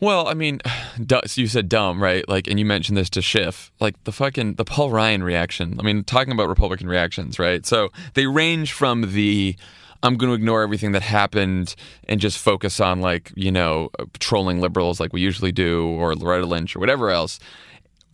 [0.00, 0.60] well, I mean,
[1.34, 2.28] you said dumb, right?
[2.28, 5.76] Like, and you mentioned this to Schiff, like the fucking the Paul Ryan reaction.
[5.78, 7.64] I mean, talking about Republican reactions, right?
[7.64, 9.56] So they range from the
[10.02, 11.74] I'm going to ignore everything that happened
[12.08, 16.46] and just focus on like you know trolling liberals like we usually do, or Loretta
[16.46, 17.38] Lynch or whatever else,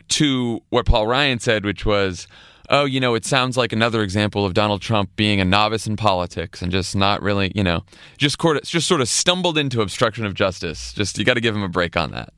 [0.09, 2.27] to what Paul Ryan said, which was.
[2.71, 5.97] Oh, you know, it sounds like another example of Donald Trump being a novice in
[5.97, 7.85] politics and just not really, you know,
[8.17, 10.93] just sort of, just sort of stumbled into obstruction of justice.
[10.95, 12.33] Just you got to give him a break on that.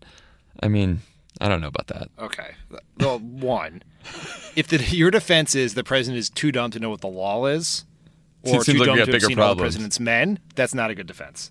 [0.62, 1.00] I mean,
[1.40, 2.08] I don't know about that.
[2.18, 2.54] Okay.
[2.98, 3.82] Well, one,
[4.56, 7.46] if the, your defense is the president is too dumb to know what the law
[7.46, 7.84] is,
[8.42, 10.90] or Seems too like dumb to have bigger seen all the president's men, that's not
[10.90, 11.50] a good defense.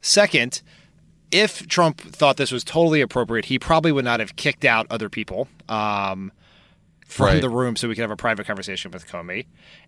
[0.00, 0.62] Second,
[1.30, 5.08] if Trump thought this was totally appropriate, he probably would not have kicked out other
[5.08, 6.30] people um,
[7.06, 7.40] from Right.
[7.40, 9.46] the room so we could have a private conversation with Comey.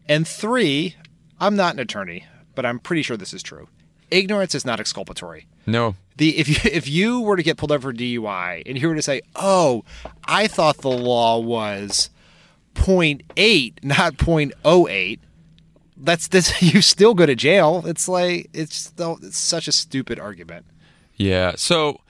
[0.09, 0.95] And three,
[1.41, 3.69] I'm not an attorney, but I'm pretty sure this is true.
[4.11, 7.91] Ignorance is not exculpatory No, the if you if you were to get pulled over
[7.91, 9.85] for DUI and you were to say, "Oh,
[10.25, 12.09] I thought the law was
[12.75, 15.19] 0.8, not 0.08,"
[15.97, 17.83] that's this you still go to jail.
[17.87, 20.65] It's like it's it's such a stupid argument.
[21.17, 21.53] Yeah.
[21.57, 22.01] So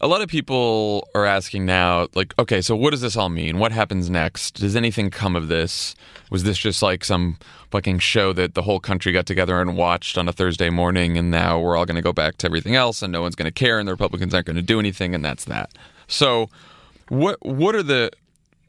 [0.00, 3.58] a lot of people are asking now, like, okay, so what does this all mean?
[3.58, 4.56] What happens next?
[4.56, 5.94] Does anything come of this?
[6.30, 7.38] Was this just like some
[7.70, 11.30] fucking show that the whole country got together and watched on a Thursday morning and
[11.30, 13.52] now we're all going to go back to everything else and no one's going to
[13.52, 15.70] care and the Republicans aren't going to do anything and that's that.
[16.06, 16.50] So
[17.08, 18.10] what what are the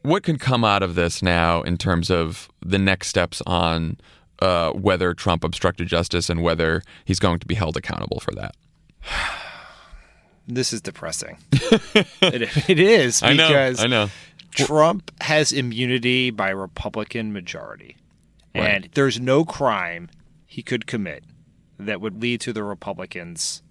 [0.02, 3.98] what can come out of this now in terms of the next steps on
[4.40, 8.54] uh, whether Trump obstructed justice and whether he's going to be held accountable for that?
[10.46, 11.38] This is depressing.
[11.52, 13.48] it, it is I know.
[13.48, 14.10] because I know.
[14.52, 17.96] Trump has immunity by Republican majority.
[18.54, 18.64] Right.
[18.64, 20.08] And there's no crime
[20.46, 21.24] he could commit
[21.78, 23.62] that would lead to the Republicans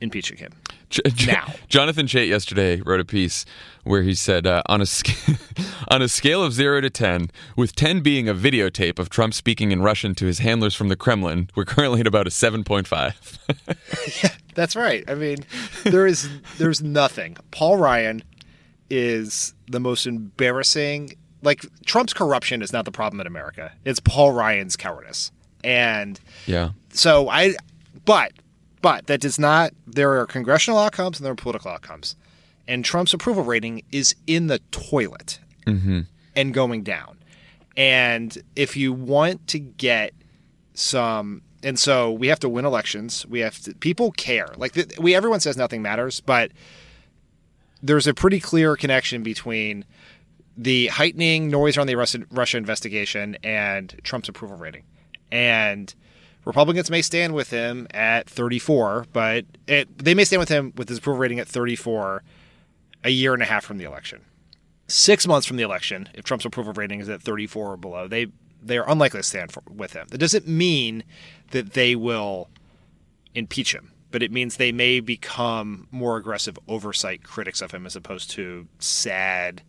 [0.00, 0.52] impeaching him.
[0.90, 1.52] J- J- Now.
[1.68, 3.44] Jonathan Chait yesterday wrote a piece
[3.84, 5.10] where he said uh, on a sc-
[5.88, 9.72] on a scale of zero to ten, with ten being a videotape of Trump speaking
[9.72, 12.86] in Russian to his handlers from the Kremlin, we're currently at about a seven point
[12.86, 13.38] five.
[14.22, 15.04] yeah, That's right.
[15.10, 15.38] I mean,
[15.84, 16.28] there is
[16.58, 17.36] there's nothing.
[17.50, 18.22] Paul Ryan
[18.90, 21.12] is the most embarrassing.
[21.42, 23.72] Like Trump's corruption is not the problem in America.
[23.84, 25.30] It's Paul Ryan's cowardice.
[25.64, 27.54] And yeah, so I
[28.04, 28.32] but
[28.80, 32.16] but that does not there are congressional outcomes and there are political outcomes.
[32.66, 36.00] And Trump's approval rating is in the toilet mm-hmm.
[36.36, 37.18] and going down.
[37.76, 40.12] And if you want to get
[40.74, 43.26] some and so we have to win elections.
[43.26, 44.48] We have to people care.
[44.56, 46.52] Like we everyone says nothing matters, but
[47.82, 49.84] there's a pretty clear connection between
[50.56, 54.82] the heightening noise around the Russia, Russia investigation and Trump's approval rating.
[55.30, 55.94] And
[56.48, 60.88] Republicans may stand with him at 34, but it, they may stand with him with
[60.88, 62.22] his approval rating at 34
[63.04, 64.22] a year and a half from the election.
[64.86, 68.28] Six months from the election, if Trump's approval rating is at 34 or below, they
[68.62, 70.06] they are unlikely to stand for, with him.
[70.08, 71.04] That doesn't mean
[71.50, 72.48] that they will
[73.34, 77.94] impeach him, but it means they may become more aggressive oversight critics of him as
[77.94, 79.60] opposed to sad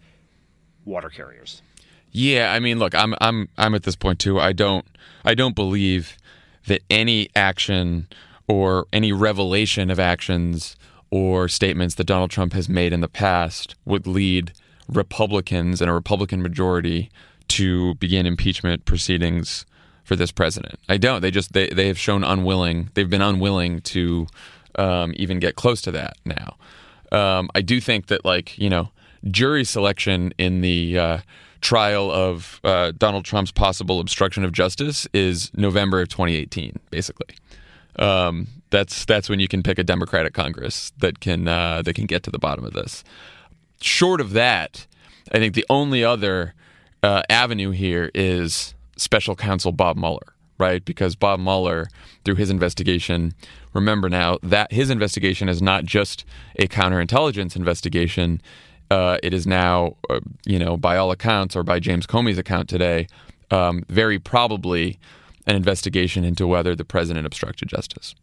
[0.85, 1.61] water carriers.
[2.09, 2.53] yeah.
[2.53, 4.39] I mean, look, I'm I'm I'm at this point too.
[4.39, 4.85] I don't
[5.25, 6.17] I don't believe
[6.67, 8.07] that any action
[8.47, 10.75] or any revelation of actions
[11.11, 14.51] or statements that Donald Trump has made in the past would lead
[14.87, 17.09] Republicans and a Republican majority
[17.47, 19.65] to begin impeachment proceedings
[20.03, 20.79] for this president.
[20.87, 21.21] I don't.
[21.21, 22.89] They just they, they have shown unwilling.
[22.93, 24.27] They've been unwilling to
[24.75, 26.57] um, even get close to that now.
[27.11, 28.89] Um, I do think that like you know
[29.29, 31.17] jury selection in the uh,
[31.61, 37.35] trial of uh, Donald Trump's possible obstruction of justice is November of 2018, basically.
[37.97, 42.05] Um, that's that's when you can pick a Democratic Congress that can uh, that can
[42.05, 43.03] get to the bottom of this.
[43.81, 44.85] Short of that,
[45.31, 46.53] I think the only other
[47.03, 50.83] uh, avenue here is Special Counsel Bob Mueller, right?
[50.83, 51.87] Because Bob Mueller,
[52.23, 53.33] through his investigation,
[53.73, 56.25] remember now that his investigation is not just
[56.57, 58.41] a counterintelligence investigation.
[58.89, 62.67] Uh, it is now, uh, you know, by all accounts, or by James Comey's account
[62.67, 63.07] today,
[63.51, 64.99] um, very probably
[65.45, 68.15] an investigation into whether the president obstructed justice.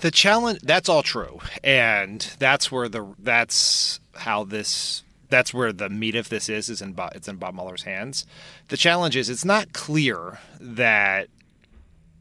[0.00, 1.40] The challenge that's all true.
[1.64, 6.80] And that's where the that's how this that's where the meat of this is is
[6.80, 8.24] in Bob, it's in Bob Mueller's hands.
[8.68, 11.28] The challenge is it's not clear that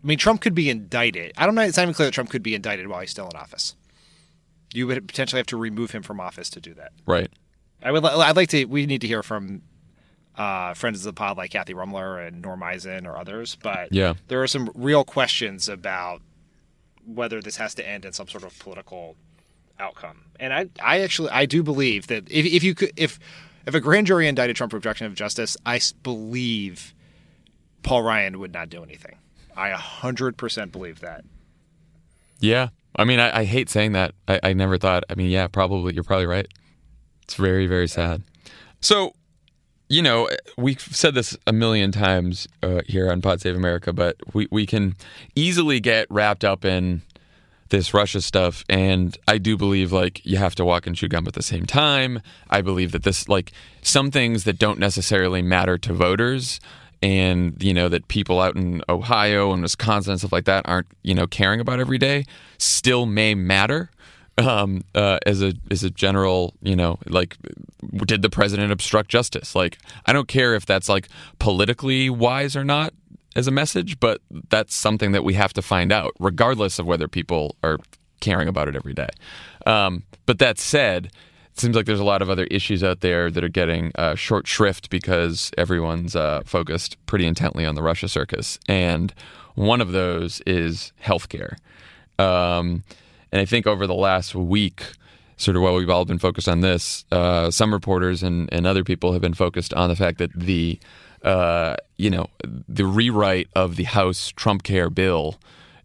[0.03, 1.33] I mean Trump could be indicted.
[1.37, 3.29] I don't know it's not even clear that Trump could be indicted while he's still
[3.29, 3.75] in office.
[4.73, 6.91] You would potentially have to remove him from office to do that.
[7.05, 7.31] Right.
[7.81, 8.03] I would.
[8.03, 8.65] I'd like to.
[8.65, 9.61] We need to hear from
[10.35, 13.57] uh, friends of the pod like Kathy Ruemmler and Norm Eisen or others.
[13.61, 14.13] But Yeah.
[14.27, 16.21] there are some real questions about
[17.05, 19.15] whether this has to end in some sort of political
[19.79, 20.25] outcome.
[20.39, 23.19] And I, I actually, I do believe that if, if you could, if
[23.65, 26.93] if a grand jury indicted Trump for obstruction of justice, I believe
[27.83, 29.17] Paul Ryan would not do anything.
[29.55, 31.23] I hundred percent believe that.
[32.39, 32.69] Yeah.
[32.95, 34.13] I mean, I, I hate saying that.
[34.27, 35.03] I, I never thought.
[35.09, 35.93] I mean, yeah, probably.
[35.93, 36.47] You're probably right.
[37.23, 38.23] It's very, very sad.
[38.81, 39.13] So,
[39.89, 44.17] you know, we've said this a million times uh, here on Pod Save America, but
[44.33, 44.95] we, we can
[45.35, 47.01] easily get wrapped up in
[47.69, 48.63] this Russia stuff.
[48.69, 51.65] And I do believe, like, you have to walk and chew gum at the same
[51.65, 52.21] time.
[52.49, 56.59] I believe that this, like, some things that don't necessarily matter to voters
[57.01, 60.87] and, you know, that people out in Ohio and Wisconsin and stuff like that aren't,
[61.03, 62.25] you know, caring about every day
[62.57, 63.89] still may matter
[64.37, 67.37] um, uh, as a as a general, you know, like,
[68.05, 69.55] did the president obstruct justice?
[69.55, 72.93] Like, I don't care if that's like politically wise or not
[73.35, 77.07] as a message, but that's something that we have to find out, regardless of whether
[77.07, 77.77] people are
[78.19, 79.09] caring about it every day.
[79.65, 81.11] Um, but that said,
[81.59, 84.47] seems like there's a lot of other issues out there that are getting uh, short
[84.47, 89.13] shrift because everyone's uh, focused pretty intently on the Russia circus, and
[89.55, 91.57] one of those is healthcare.
[92.19, 92.83] Um,
[93.31, 94.83] and I think over the last week,
[95.37, 98.83] sort of while we've all been focused on this, uh, some reporters and, and other
[98.83, 100.79] people have been focused on the fact that the
[101.23, 102.27] uh, you know
[102.67, 105.39] the rewrite of the House Trump Care bill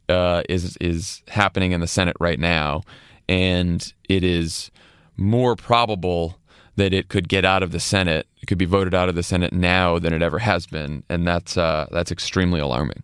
[0.08, 2.82] uh, is is happening in the Senate right now,
[3.28, 4.70] and it is
[5.16, 6.38] more probable
[6.76, 9.22] that it could get out of the Senate, it could be voted out of the
[9.22, 13.02] Senate now than it ever has been, and that's uh, that's extremely alarming.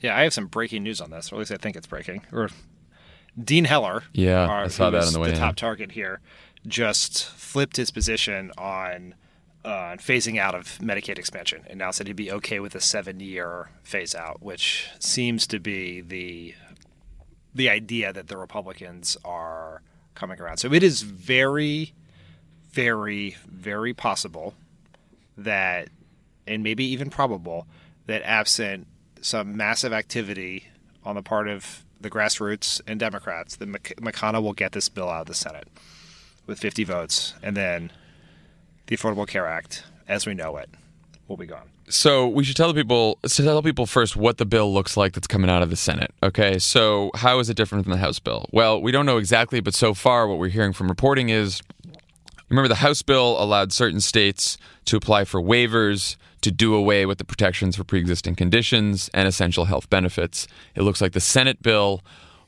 [0.00, 2.22] Yeah, I have some breaking news on this, or at least I think it's breaking.
[2.32, 2.50] Or
[3.42, 5.38] Dean Heller, Yeah, our- I saw that on the way the in.
[5.38, 6.20] top target here,
[6.66, 9.14] just flipped his position on
[9.64, 13.68] uh, phasing out of Medicaid expansion and now said he'd be okay with a seven-year
[13.84, 16.54] phase out, which seems to be the
[17.54, 19.82] the idea that the Republicans are
[20.14, 20.58] coming around.
[20.58, 21.92] So it is very,
[22.72, 24.54] very, very possible
[25.36, 25.88] that,
[26.46, 27.66] and maybe even probable,
[28.06, 28.86] that absent
[29.20, 30.66] some massive activity
[31.04, 35.22] on the part of the grassroots and Democrats, that McConnell will get this bill out
[35.22, 35.68] of the Senate
[36.46, 37.92] with 50 votes, and then
[38.88, 40.68] the Affordable Care Act, as we know it,
[41.28, 41.68] will be gone.
[41.88, 45.12] So we should tell the people to tell people first what the bill looks like
[45.12, 46.12] that's coming out of the Senate.
[46.22, 48.46] Okay, so how is it different from the House bill?
[48.52, 51.60] Well, we don't know exactly, but so far what we're hearing from reporting is
[52.48, 54.56] remember the House bill allowed certain states
[54.86, 59.66] to apply for waivers to do away with the protections for pre-existing conditions and essential
[59.66, 60.46] health benefits.
[60.74, 62.02] It looks like the Senate bill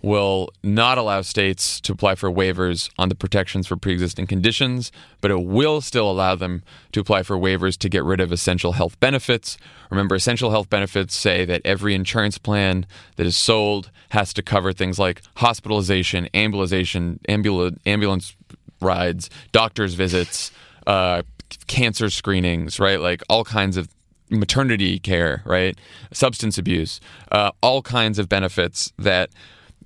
[0.04, 4.92] will not allow states to apply for waivers on the protections for pre-existing conditions,
[5.22, 8.72] but it will still allow them to apply for waivers to get rid of essential
[8.72, 9.56] health benefits.
[9.90, 12.86] Remember, essential health benefits say that every insurance plan
[13.16, 18.36] that is sold has to cover things like hospitalization, ambulation, ambul- ambulance
[18.82, 20.50] rides, doctor's visits,
[20.86, 21.22] uh,
[21.66, 23.00] cancer screenings, right?
[23.00, 23.88] Like all kinds of
[24.28, 25.78] maternity care, right?
[26.12, 27.00] Substance abuse,
[27.32, 29.30] uh, all kinds of benefits that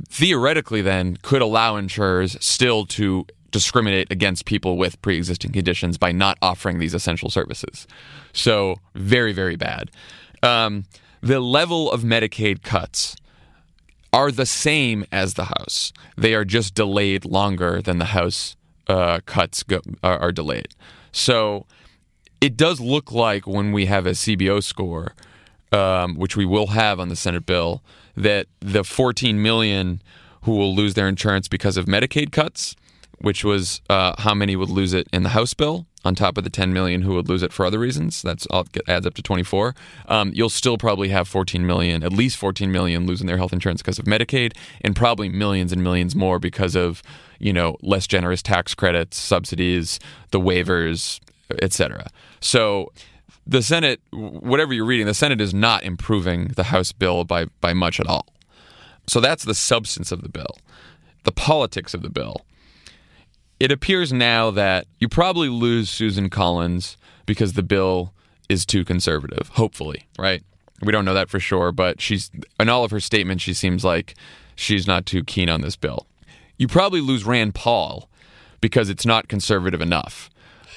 [0.08, 6.36] theoretically then could allow insurers still to discriminate against people with pre-existing conditions by not
[6.42, 7.86] offering these essential services.
[8.32, 9.90] So very, very bad.
[10.42, 10.84] Um,
[11.20, 13.16] the level of Medicaid cuts
[14.12, 15.92] are the same as the House.
[16.16, 20.74] They are just delayed longer than the House uh, cuts go, are, are delayed.
[21.12, 21.66] So
[22.40, 25.14] it does look like when we have a CBO score,
[25.72, 27.82] um, which we will have on the Senate bill,
[28.18, 30.02] that the 14 million
[30.42, 32.74] who will lose their insurance because of Medicaid cuts,
[33.20, 36.44] which was uh, how many would lose it in the House bill, on top of
[36.44, 38.22] the 10 million who would lose it for other reasons.
[38.22, 39.74] That's all adds up to 24.
[40.08, 43.82] Um, you'll still probably have 14 million, at least 14 million, losing their health insurance
[43.82, 47.02] because of Medicaid, and probably millions and millions more because of
[47.38, 49.98] you know less generous tax credits, subsidies,
[50.30, 51.20] the waivers,
[51.62, 52.08] etc.
[52.40, 52.92] So
[53.48, 57.72] the Senate, whatever you're reading, the Senate is not improving the House bill by, by
[57.72, 58.26] much at all.
[59.06, 60.58] So that's the substance of the bill.
[61.24, 62.44] The politics of the bill.
[63.58, 68.12] It appears now that you probably lose Susan Collins because the bill
[68.48, 70.42] is too conservative, hopefully, right?
[70.82, 72.30] We don't know that for sure, but she's
[72.60, 74.14] in all of her statements, she seems like
[74.54, 76.06] she's not too keen on this bill.
[76.56, 78.08] You probably lose Rand Paul
[78.60, 80.30] because it's not conservative enough.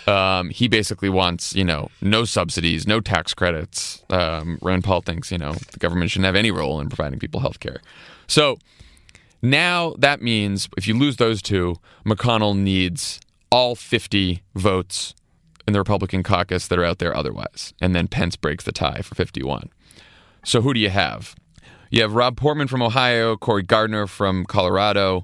[0.07, 4.03] Um, he basically wants, you know, no subsidies, no tax credits.
[4.09, 7.39] Um, Rand Paul thinks, you know, the government shouldn't have any role in providing people
[7.39, 7.81] health care.
[8.27, 8.57] So
[9.41, 11.75] now that means if you lose those two,
[12.05, 13.19] McConnell needs
[13.51, 15.13] all 50 votes
[15.67, 17.73] in the Republican caucus that are out there otherwise.
[17.81, 19.69] And then Pence breaks the tie for 51.
[20.43, 21.35] So who do you have?
[21.91, 25.23] You have Rob Portman from Ohio, Cory Gardner from Colorado,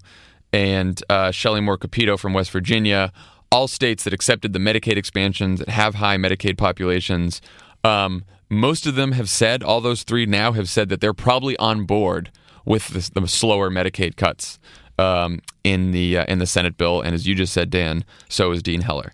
[0.51, 3.11] and uh, Shelley Moore Capito from West Virginia
[3.51, 7.41] all states that accepted the Medicaid expansions that have high Medicaid populations,
[7.83, 11.57] um, most of them have said, all those three now have said that they're probably
[11.57, 12.31] on board
[12.65, 14.59] with the, the slower Medicaid cuts
[14.99, 17.01] um, in the uh, in the Senate bill.
[17.01, 19.13] And as you just said, Dan, so is Dean Heller.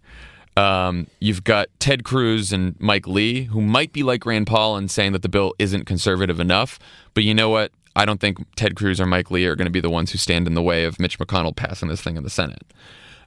[0.55, 4.89] Um, you've got Ted Cruz and Mike Lee, who might be like Rand Paul and
[4.89, 6.77] saying that the bill isn't conservative enough.
[7.13, 7.71] But you know what?
[7.95, 10.17] I don't think Ted Cruz or Mike Lee are going to be the ones who
[10.17, 12.63] stand in the way of Mitch McConnell passing this thing in the Senate.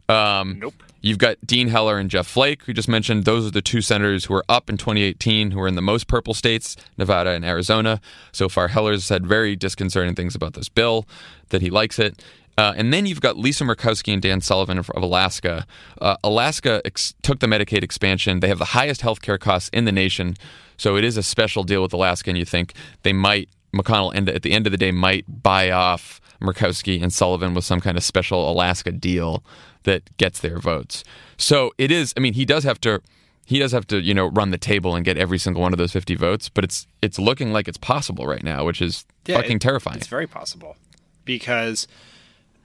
[0.08, 0.74] Um, nope.
[1.00, 3.24] You've got Dean Heller and Jeff Flake, who just mentioned.
[3.24, 6.08] Those are the two senators who are up in 2018, who are in the most
[6.08, 8.00] purple states, Nevada and Arizona.
[8.32, 11.06] So far, Heller's said very disconcerting things about this bill,
[11.50, 12.22] that he likes it.
[12.58, 15.66] Uh, and then you've got Lisa Murkowski and Dan Sullivan of, Alaska.
[16.00, 18.40] Uh, Alaska ex- took the Medicaid expansion.
[18.40, 20.36] They have the highest health care costs in the nation.
[20.78, 22.72] So it is a special deal with Alaska, and you think
[23.02, 27.12] they might, McConnell, end, at the end of the day, might buy off Murkowski and
[27.12, 29.44] Sullivan with some kind of special Alaska deal
[29.86, 31.02] that gets their votes.
[31.38, 32.12] So it is.
[32.16, 33.00] I mean, he does have to.
[33.46, 35.78] He does have to, you know, run the table and get every single one of
[35.78, 39.36] those 50 votes, but it's it's looking like it's possible right now, which is yeah,
[39.36, 39.98] fucking it, terrifying.
[39.98, 40.76] It's very possible
[41.24, 41.86] because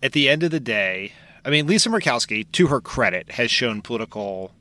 [0.02, 1.14] at the end of the day,
[1.46, 4.52] I mean, Lisa Murkowski, to her credit, has shown political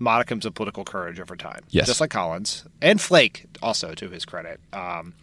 [0.00, 1.62] modicums of political courage over time.
[1.70, 1.86] Yes.
[1.86, 4.60] Just like Collins and Flake, also to his credit.
[4.72, 5.14] Um,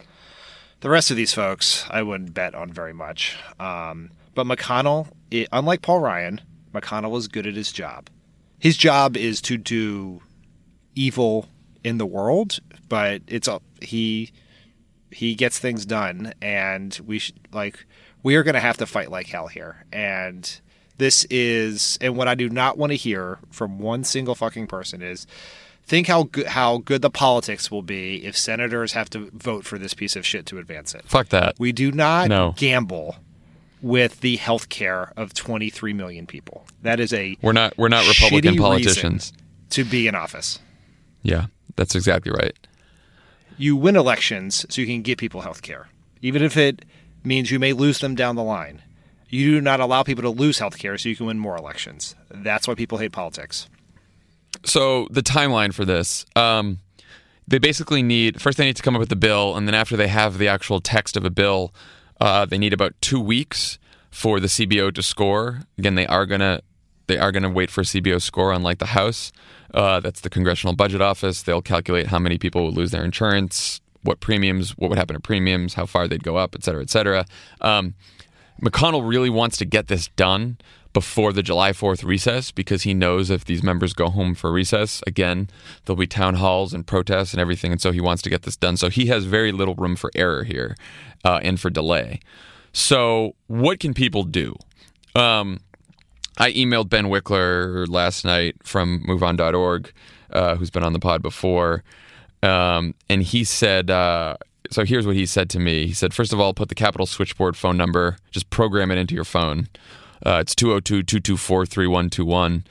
[0.80, 3.36] the rest of these folks, I wouldn't bet on very much.
[3.58, 6.40] Um, but McConnell, it, unlike Paul Ryan,
[6.78, 8.08] McConnell is good at his job.
[8.58, 10.20] His job is to do
[10.94, 11.48] evil
[11.84, 12.58] in the world,
[12.88, 14.32] but it's a, he
[15.10, 17.86] he gets things done, and we should like
[18.22, 20.60] we are going to have to fight like hell here, and
[20.98, 25.02] This is, and what I do not want to hear from one single fucking person
[25.02, 25.26] is,
[25.84, 29.78] think how good how good the politics will be if senators have to vote for
[29.78, 31.04] this piece of shit to advance it.
[31.06, 31.54] Fuck that.
[31.58, 32.54] We do not No.
[32.56, 33.16] gamble
[33.82, 36.66] with the health care of 23 million people.
[36.82, 39.32] That is a We're not we're not Republican politicians.
[39.70, 40.58] to be in office.
[41.22, 41.46] Yeah,
[41.76, 42.56] that's exactly right.
[43.58, 45.88] You win elections so you can give people health care,
[46.22, 46.84] even if it
[47.24, 48.82] means you may lose them down the line.
[49.28, 52.14] You do not allow people to lose health care so you can win more elections.
[52.30, 53.68] That's why people hate politics.
[54.64, 56.78] So the timeline for this, um,
[57.48, 59.96] they basically need first they need to come up with the bill, and then after
[59.96, 61.74] they have the actual text of a bill,
[62.20, 63.78] uh, they need about two weeks
[64.10, 65.62] for the CBO to score.
[65.78, 66.62] Again, they are gonna
[67.06, 69.32] they are gonna wait for CBO score, unlike the House.
[69.74, 71.42] Uh, that's the Congressional Budget Office.
[71.42, 75.20] They'll calculate how many people would lose their insurance, what premiums, what would happen to
[75.20, 77.26] premiums, how far they'd go up, et cetera, et cetera.
[77.60, 77.94] Um,
[78.62, 80.56] McConnell really wants to get this done
[80.96, 85.02] before the July 4th recess because he knows if these members go home for recess,
[85.06, 85.46] again,
[85.84, 87.70] there'll be town halls and protests and everything.
[87.70, 88.78] And so he wants to get this done.
[88.78, 90.74] So he has very little room for error here
[91.22, 92.20] uh, and for delay.
[92.72, 94.56] So, what can people do?
[95.14, 95.60] Um,
[96.38, 99.92] I emailed Ben Wickler last night from MoveOn.org,
[100.30, 101.84] uh, who's been on the pod before,
[102.42, 103.90] um, and he said.
[103.90, 104.38] Uh,
[104.70, 105.86] so here's what he said to me.
[105.86, 109.14] He said, first of all, put the Capitol switchboard phone number, just program it into
[109.14, 109.68] your phone.
[110.26, 112.64] Uh, it's 202 224 3121.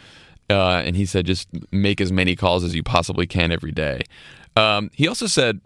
[0.50, 4.02] Uh, And he said, just make as many calls as you possibly can every day.
[4.56, 5.62] Um, he also said,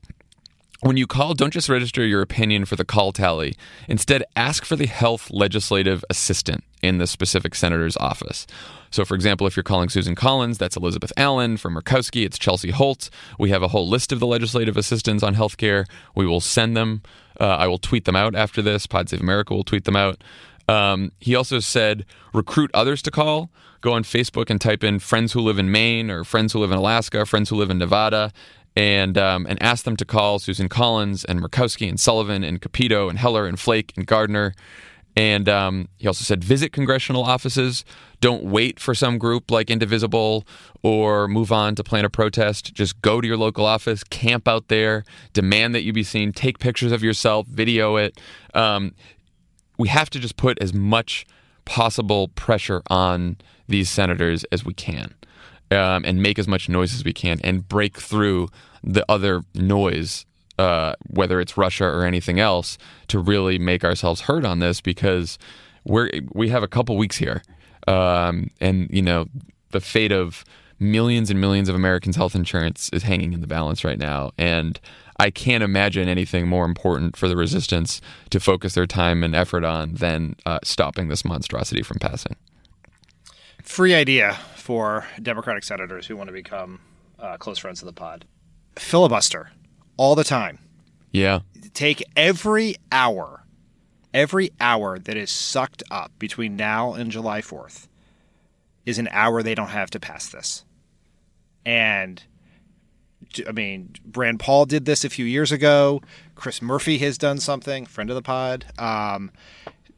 [0.82, 3.56] when you call, don't just register your opinion for the call tally.
[3.90, 8.48] Instead, ask for the health legislative assistant in the specific senator's office.
[8.90, 11.58] So, for example, if you're calling Susan Collins, that's Elizabeth Allen.
[11.58, 13.10] For Murkowski, it's Chelsea Holt.
[13.38, 15.86] We have a whole list of the legislative assistants on healthcare.
[16.16, 17.02] We will send them.
[17.40, 18.88] Uh, I will tweet them out after this.
[18.88, 20.24] Pod Save America will tweet them out.
[20.70, 23.50] Um, he also said recruit others to call.
[23.82, 26.72] Go on Facebook and type in friends who live in Maine or friends who live
[26.72, 28.32] in Alaska, friends who live in Nevada,
[28.76, 33.10] and um, and ask them to call Susan Collins and Murkowski and Sullivan and Capito
[33.10, 34.54] and Heller and Flake and Gardner.
[35.16, 37.84] And um, he also said visit congressional offices.
[38.22, 40.46] Don't wait for some group like Indivisible
[40.84, 42.74] or MoveOn to plan a protest.
[42.74, 45.04] Just go to your local office, camp out there,
[45.34, 48.20] demand that you be seen, take pictures of yourself, video it.
[48.54, 48.94] Um,
[49.80, 51.26] we have to just put as much
[51.66, 55.16] possible pressure on these senators as we can
[55.72, 58.50] um, and make as much noise as we can and break through
[58.84, 60.26] the other noise,
[60.58, 62.78] uh, whether it's Russia or anything else,
[63.08, 65.40] to really make ourselves heard on this because
[65.86, 67.42] we're we have a couple weeks here,
[67.88, 69.28] um, and you know
[69.72, 70.44] the fate of
[70.78, 74.80] millions and millions of Americans' health insurance is hanging in the balance right now, and
[75.20, 78.00] I can't imagine anything more important for the resistance
[78.30, 82.38] to focus their time and effort on than uh, stopping this monstrosity from passing.
[83.62, 86.80] Free idea for Democratic senators who want to become
[87.20, 88.26] uh, close friends of the pod.
[88.78, 89.52] Filibuster
[89.98, 90.58] all the time.
[91.12, 91.40] Yeah.
[91.74, 93.44] Take every hour,
[94.14, 97.88] every hour that is sucked up between now and July 4th
[98.86, 100.64] is an hour they don't have to pass this.
[101.66, 102.24] And
[103.48, 106.02] I mean, Rand Paul did this a few years ago.
[106.36, 108.66] Chris Murphy has done something, friend of the pod.
[108.78, 109.32] Um,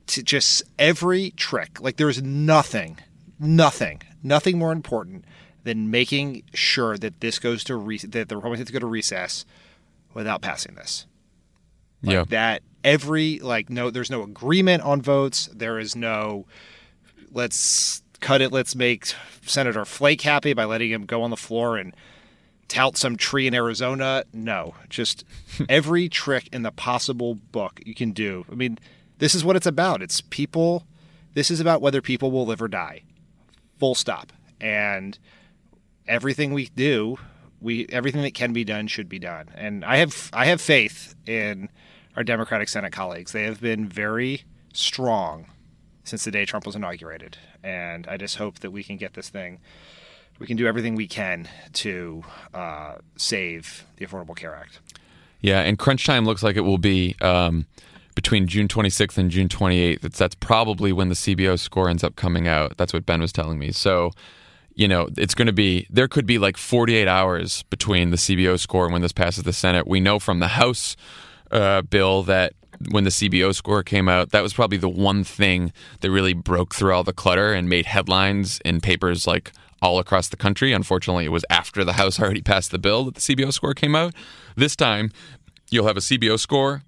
[0.08, 1.80] to just every trick.
[1.80, 2.98] Like there's nothing,
[3.40, 5.26] nothing, nothing more important
[5.64, 8.88] than making sure that this goes to re- that the Republicans have to go to
[8.88, 9.46] recess
[10.14, 11.06] without passing this.
[12.04, 12.24] Like yeah.
[12.30, 15.50] That every like no, there's no agreement on votes.
[15.54, 16.46] There is no
[17.32, 18.52] let's cut it.
[18.52, 19.14] Let's make
[19.46, 21.96] Senator Flake happy by letting him go on the floor and
[22.72, 24.24] tout some tree in Arizona.
[24.34, 25.26] No, just
[25.70, 28.46] every trick in the possible book you can do.
[28.50, 28.80] I mean,
[29.18, 30.02] this is what it's about.
[30.02, 30.86] It's people.
[31.34, 33.04] This is about whether people will live or die.
[33.78, 34.32] Full stop.
[34.62, 35.20] And
[36.08, 37.18] everything we do,
[37.60, 39.50] we everything that can be done should be done.
[39.54, 41.70] And I have I have faith in
[42.16, 43.34] our Democratic Senate colleagues.
[43.34, 44.44] They have been very
[44.74, 45.48] strong
[46.06, 47.38] since the day Trump was inaugurated.
[47.64, 49.60] And I just hope that we can get this thing
[50.42, 54.80] we can do everything we can to uh, save the Affordable Care Act.
[55.40, 57.68] Yeah, and crunch time looks like it will be um,
[58.16, 60.04] between June 26th and June 28th.
[60.04, 62.76] It's, that's probably when the CBO score ends up coming out.
[62.78, 63.72] That's what Ben was telling me.
[63.72, 64.14] So,
[64.74, 68.60] you know, it's going to be there could be like 48 hours between the CBO
[68.60, 69.88] score and when this passes the Senate.
[69.88, 70.96] We know from the House
[71.52, 72.54] uh, bill that
[72.90, 76.74] when the CBO score came out, that was probably the one thing that really broke
[76.74, 79.52] through all the clutter and made headlines in papers like
[79.82, 80.74] all across the country.
[80.74, 83.96] Unfortunately, it was after the House already passed the bill that the CBO score came
[83.96, 84.14] out.
[84.56, 85.12] This time,
[85.70, 86.84] you'll have a CBO score.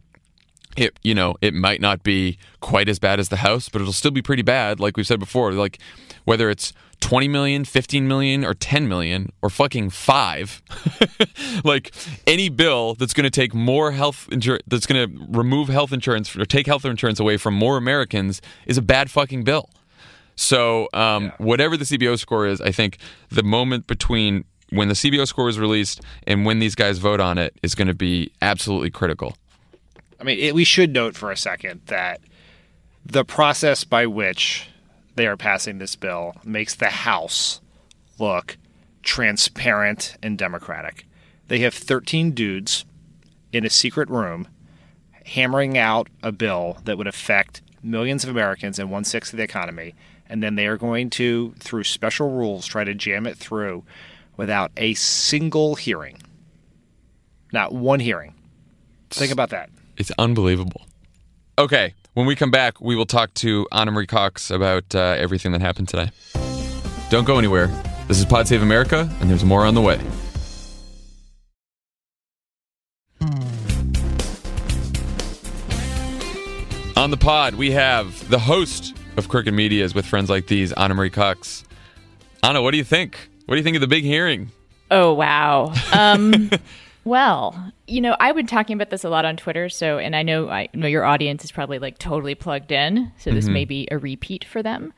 [0.76, 3.94] it you know it might not be quite as bad as the house but it'll
[3.94, 5.78] still be pretty bad like we've said before like
[6.26, 10.62] whether it's 20 million 15 million or 10 million or fucking 5
[11.64, 11.94] like
[12.26, 16.36] any bill that's going to take more health insurance that's going to remove health insurance
[16.36, 19.70] or take health insurance away from more americans is a bad fucking bill
[20.36, 22.98] so um, whatever the cbo score is i think
[23.30, 27.38] the moment between when the cbo score is released and when these guys vote on
[27.38, 29.36] it is going to be absolutely critical
[30.24, 32.22] I mean, it, we should note for a second that
[33.06, 34.70] the process by which
[35.16, 37.60] they are passing this bill makes the House
[38.18, 38.56] look
[39.02, 41.06] transparent and democratic.
[41.50, 42.86] They have 13 dudes
[43.52, 44.48] in a secret room
[45.26, 49.44] hammering out a bill that would affect millions of Americans and one sixth of the
[49.44, 49.94] economy.
[50.28, 53.84] And then they are going to, through special rules, try to jam it through
[54.38, 56.20] without a single hearing.
[57.52, 58.34] Not one hearing.
[59.10, 59.70] Think about that.
[59.98, 60.82] It's unbelievable.
[61.60, 65.52] Okay, when we come back, we will talk to Ana Marie Cox about uh, everything
[65.52, 66.10] that happened today.
[67.10, 67.68] Don't go anywhere.
[68.08, 70.00] This is Pod Save America, and there's more on the way.
[76.96, 80.94] On the pod, we have the host of Crooked Medias with friends like these, Ana
[80.94, 81.64] Marie Cox.
[82.42, 83.30] Ana, what do you think?
[83.46, 84.52] What do you think of the big hearing?
[84.92, 85.74] Oh wow.
[85.94, 86.50] Um,
[87.06, 90.24] well, you know, I've been talking about this a lot on Twitter, so and I
[90.24, 93.88] know I know your audience is probably like totally plugged in, so this may be
[93.92, 94.94] a repeat for them.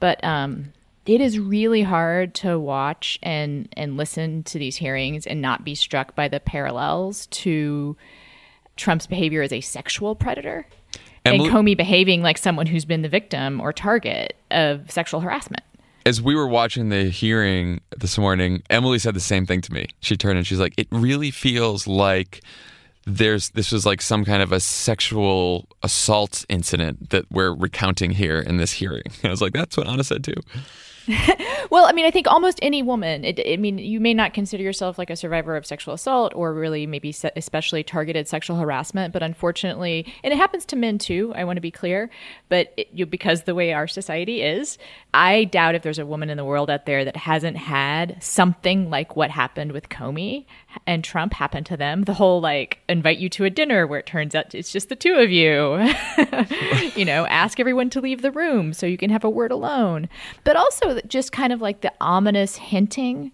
[0.00, 0.72] But um,
[1.06, 5.74] it is really hard to watch and and listen to these hearings and not be
[5.74, 7.96] struck by the parallels to
[8.76, 10.66] Trump's behavior as a sexual predator
[11.34, 15.62] Emily- and Comey behaving like someone who's been the victim or target of sexual harassment.
[16.06, 19.88] As we were watching the hearing this morning, Emily said the same thing to me.
[20.00, 22.40] She turned and she's like, "It really feels like
[23.06, 28.38] there's this was like some kind of a sexual assault incident that we're recounting here
[28.38, 30.40] in this hearing." I was like, "That's what Ana said too."
[31.70, 33.24] Well, I mean, I think almost any woman.
[33.26, 36.54] It, I mean, you may not consider yourself like a survivor of sexual assault or
[36.54, 41.32] really maybe se- especially targeted sexual harassment, but unfortunately, and it happens to men too.
[41.36, 42.08] I want to be clear,
[42.48, 44.78] but it, you, because the way our society is,
[45.12, 48.88] I doubt if there's a woman in the world out there that hasn't had something
[48.88, 50.46] like what happened with Comey
[50.86, 52.04] and Trump happened to them.
[52.04, 54.96] The whole like invite you to a dinner where it turns out it's just the
[54.96, 55.76] two of you.
[56.96, 60.08] you know, ask everyone to leave the room so you can have a word alone.
[60.44, 63.32] But also just kind of like the ominous hinting,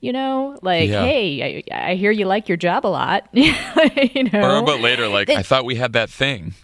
[0.00, 1.04] you know, like, Yeah.
[1.04, 3.28] hey, I, I hear you like your job a lot.
[3.32, 6.54] you know, Or about later, like, I thought we had that thing.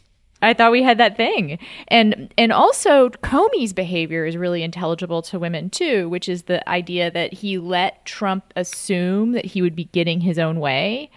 [0.42, 1.58] I thought we had that thing.
[1.88, 7.10] And and also Comey's behavior is really intelligible to women too, which is the idea
[7.10, 11.10] that he let Trump assume that he would be getting his own way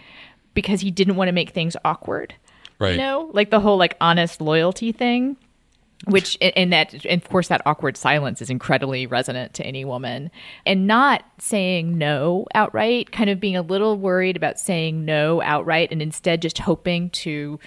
[0.52, 2.34] because he didn't want to make things awkward.
[2.78, 2.92] Right.
[2.92, 5.36] You know, like the whole like honest loyalty thing.
[6.06, 10.30] Which and that and of course that awkward silence is incredibly resonant to any woman,
[10.66, 15.90] and not saying no outright, kind of being a little worried about saying no outright,
[15.92, 17.58] and instead just hoping to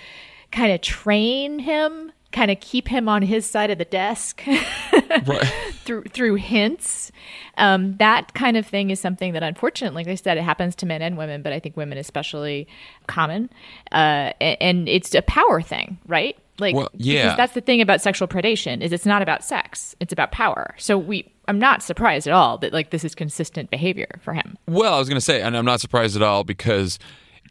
[0.51, 4.43] kind of train him, kind of keep him on his side of the desk
[5.25, 5.45] Right.
[5.85, 7.11] through through hints.
[7.57, 10.85] Um, that kind of thing is something that, unfortunately, like I said, it happens to
[10.85, 12.67] men and women, but I think women especially
[13.07, 13.49] common.
[13.91, 16.37] Uh, and it's a power thing, right?
[16.59, 17.23] Like, Well, yeah.
[17.23, 20.75] because that's the thing about sexual predation is it's not about sex; it's about power.
[20.77, 24.57] So we, I'm not surprised at all that like this is consistent behavior for him.
[24.67, 26.97] Well, I was going to say, and I'm not surprised at all because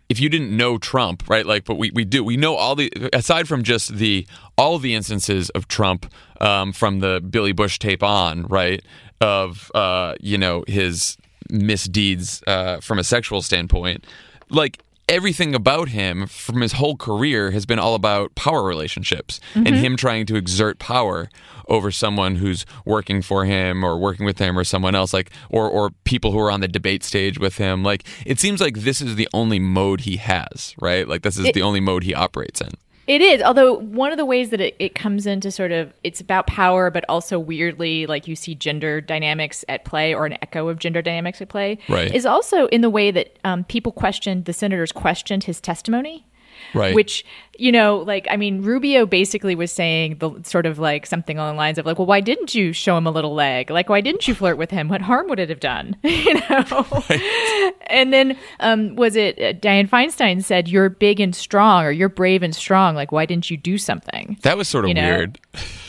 [0.08, 1.44] if you didn't know Trump, right?
[1.44, 2.22] Like, but we, we do.
[2.22, 4.26] We know all the aside from just the
[4.56, 8.84] all the instances of Trump um, from the Billy Bush tape on, right?
[9.20, 11.16] Of uh, you know his
[11.50, 14.04] misdeeds uh, from a sexual standpoint,
[14.48, 14.80] like.
[15.08, 19.76] Everything about him from his whole career has been all about power relationships and mm-hmm.
[19.76, 21.28] him trying to exert power
[21.68, 25.68] over someone who's working for him or working with him or someone else like or
[25.68, 27.84] or people who are on the debate stage with him.
[27.84, 31.06] Like it seems like this is the only mode he has right?
[31.06, 32.72] Like this is the only mode he operates in
[33.06, 36.20] It is, although one of the ways that it, it comes into sort of it's
[36.20, 40.68] about power, but also weirdly, like you see gender dynamics at play or an echo
[40.68, 42.12] of gender dynamics at play, Right.
[42.12, 46.26] is also in the way that um, people questioned the senators questioned his testimony.
[46.74, 47.24] Right Which,
[47.58, 51.54] you know, like, I mean, Rubio basically was saying the sort of like something along
[51.54, 53.70] the lines of, like, well, why didn't you show him a little leg?
[53.70, 54.88] Like, why didn't you flirt with him?
[54.88, 55.96] What harm would it have done?
[56.02, 57.04] you know?
[57.88, 62.08] And then, um, was it uh, Dianne Feinstein said, you're big and strong or you're
[62.08, 62.94] brave and strong.
[62.94, 64.38] Like, why didn't you do something?
[64.42, 65.40] that was sort of you know, weird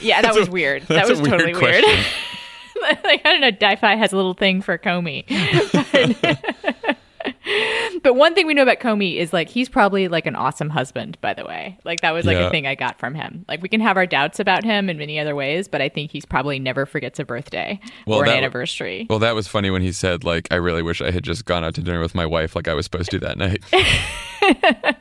[0.02, 0.84] Yeah, that was weird.
[0.84, 1.84] That was weird totally weird.
[1.84, 2.06] question.
[3.04, 5.26] like, I don't know, Di-Fi has a little thing for Comey.
[6.84, 6.97] but,
[8.04, 11.18] but one thing we know about Comey is like he's probably like an awesome husband.
[11.22, 12.48] By the way, like that was like Yeah.
[12.48, 13.46] a thing I got from him.
[13.48, 16.12] Like we can have our doubts about him in many other ways, but I think
[16.12, 19.08] he's probably never forgets a birthday Well, or an anniversary.
[19.10, 21.64] Well, that was funny when he said, like, I really wish I had just gone
[21.64, 23.64] out to dinner with my wife like I was supposed to that night.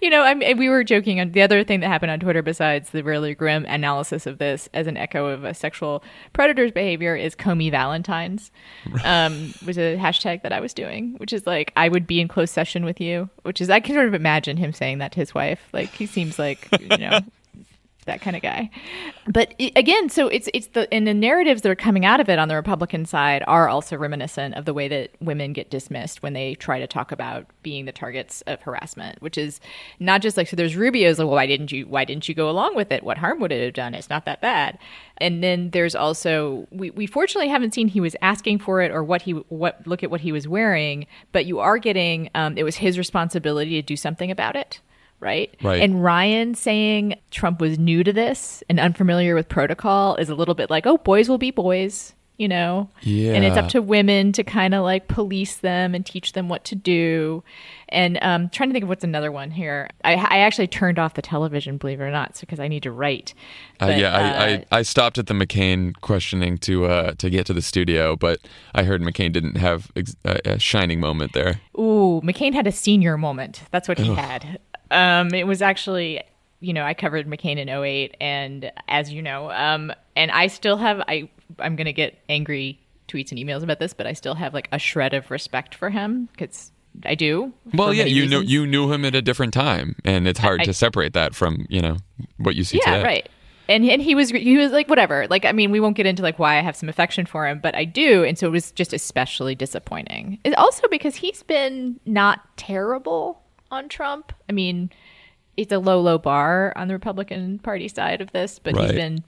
[0.00, 1.20] You know, I mean, we were joking.
[1.20, 4.68] On the other thing that happened on Twitter, besides the really grim analysis of this
[4.74, 8.50] as an echo of a sexual predator's behavior, is Comey Valentines,
[9.04, 12.28] um, was a hashtag that I was doing, which is like I would be in
[12.28, 15.20] close session with you, which is I can sort of imagine him saying that to
[15.20, 15.68] his wife.
[15.72, 17.20] Like he seems like you know.
[18.06, 18.70] That kind of guy.
[19.28, 22.38] But again, so it's it's the and the narratives that are coming out of it
[22.38, 26.32] on the Republican side are also reminiscent of the way that women get dismissed when
[26.32, 29.60] they try to talk about being the targets of harassment, which is
[30.00, 30.56] not just like so.
[30.56, 33.02] There's Rubio's like, well, why didn't you why didn't you go along with it?
[33.02, 33.94] What harm would it have done?
[33.94, 34.78] It's not that bad.
[35.18, 39.02] And then there's also we, we fortunately haven't seen he was asking for it or
[39.02, 42.62] what he what look at what he was wearing, but you are getting um, it
[42.62, 44.80] was his responsibility to do something about it
[45.20, 45.54] right?
[45.62, 45.82] Right.
[45.82, 50.54] And Ryan saying Trump was new to this and unfamiliar with protocol is a little
[50.54, 52.90] bit like, oh, boys will be boys, you know?
[53.00, 53.32] Yeah.
[53.32, 56.64] And it's up to women to kind of like police them and teach them what
[56.64, 57.42] to do.
[57.88, 59.88] And um, trying to think of what's another one here.
[60.04, 62.90] I, I actually turned off the television, believe it or not, because I need to
[62.90, 63.32] write.
[63.80, 67.46] Uh, yeah, I, uh, I, I stopped at the McCain questioning to uh, to get
[67.46, 68.40] to the studio, but
[68.74, 71.60] I heard McCain didn't have ex- a, a shining moment there.
[71.78, 73.62] Ooh, McCain had a senior moment.
[73.70, 74.58] That's what he had.
[74.90, 76.22] Um, it was actually,
[76.60, 80.76] you know, I covered McCain in 08, and as you know, um, and I still
[80.76, 81.28] have, I,
[81.58, 84.68] I'm going to get angry tweets and emails about this, but I still have like
[84.72, 86.72] a shred of respect for him because
[87.04, 87.52] I do.
[87.74, 90.64] Well, yeah, you knew you knew him at a different time, and it's hard I-
[90.64, 91.96] to separate that from you know
[92.38, 93.04] what you see yeah, today.
[93.04, 93.28] right.
[93.68, 95.26] And and he was he was like whatever.
[95.28, 97.58] Like I mean, we won't get into like why I have some affection for him,
[97.60, 100.38] but I do, and so it was just especially disappointing.
[100.44, 104.32] It also because he's been not terrible on Trump.
[104.48, 104.90] I mean,
[105.56, 109.24] it's a low low bar on the Republican Party side of this, but he's been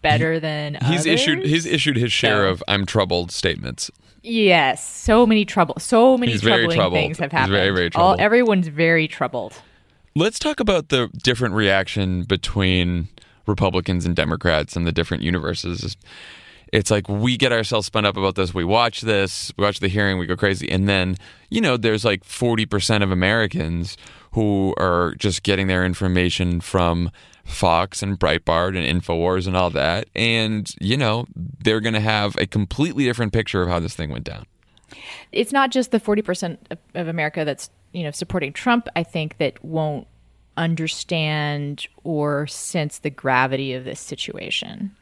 [0.00, 1.06] better than He's others.
[1.06, 3.90] issued he's issued his share So- of "I'm troubled" statements.
[4.22, 6.98] yes, so many trouble, so many He's very troubling troubled.
[7.00, 7.52] things have He's happened.
[7.52, 9.54] very, very All everyone's very troubled.
[10.14, 13.08] Let's talk about the different reaction between
[13.46, 15.96] Republicans and Democrats and the different universes.
[16.72, 18.54] It's like we get ourselves spun up about this.
[18.54, 20.70] We watch this, we watch the hearing, we go crazy.
[20.70, 21.16] And then,
[21.50, 23.98] you know, there's like 40% of Americans
[24.32, 27.10] who are just getting their information from
[27.44, 30.08] Fox and Breitbart and InfoWars and all that.
[30.14, 34.10] And, you know, they're going to have a completely different picture of how this thing
[34.10, 34.46] went down.
[35.32, 36.58] it's not just the 40%
[36.94, 40.06] of, America that's, you know, supporting Trump, I think that won't
[40.56, 44.94] understand or sense the gravity of this situation.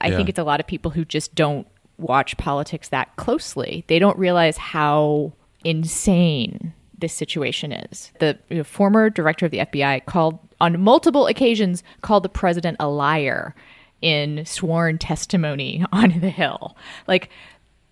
[0.00, 0.16] I Yeah.
[0.16, 1.66] think it's a lot of people who just don't
[1.98, 3.84] watch politics that closely.
[3.86, 5.32] They don't realize how
[5.64, 8.12] insane this situation is.
[8.20, 12.76] The you know, former director of the FBI called on multiple occasions called the president
[12.80, 13.54] a liar
[14.02, 16.76] in sworn testimony on the Hill.
[17.06, 17.30] Like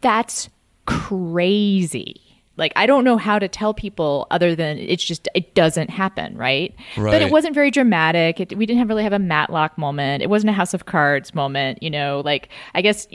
[0.00, 0.48] that's
[0.86, 2.20] crazy.
[2.56, 6.36] Like I don't know how to tell people other than it's just it doesn't happen,
[6.36, 6.74] right?
[7.10, 8.40] But it wasn't very dramatic.
[8.40, 10.22] It, we didn't have really have a Matlock moment.
[10.22, 11.82] It wasn't a House of Cards moment.
[11.82, 13.08] You know, like I guess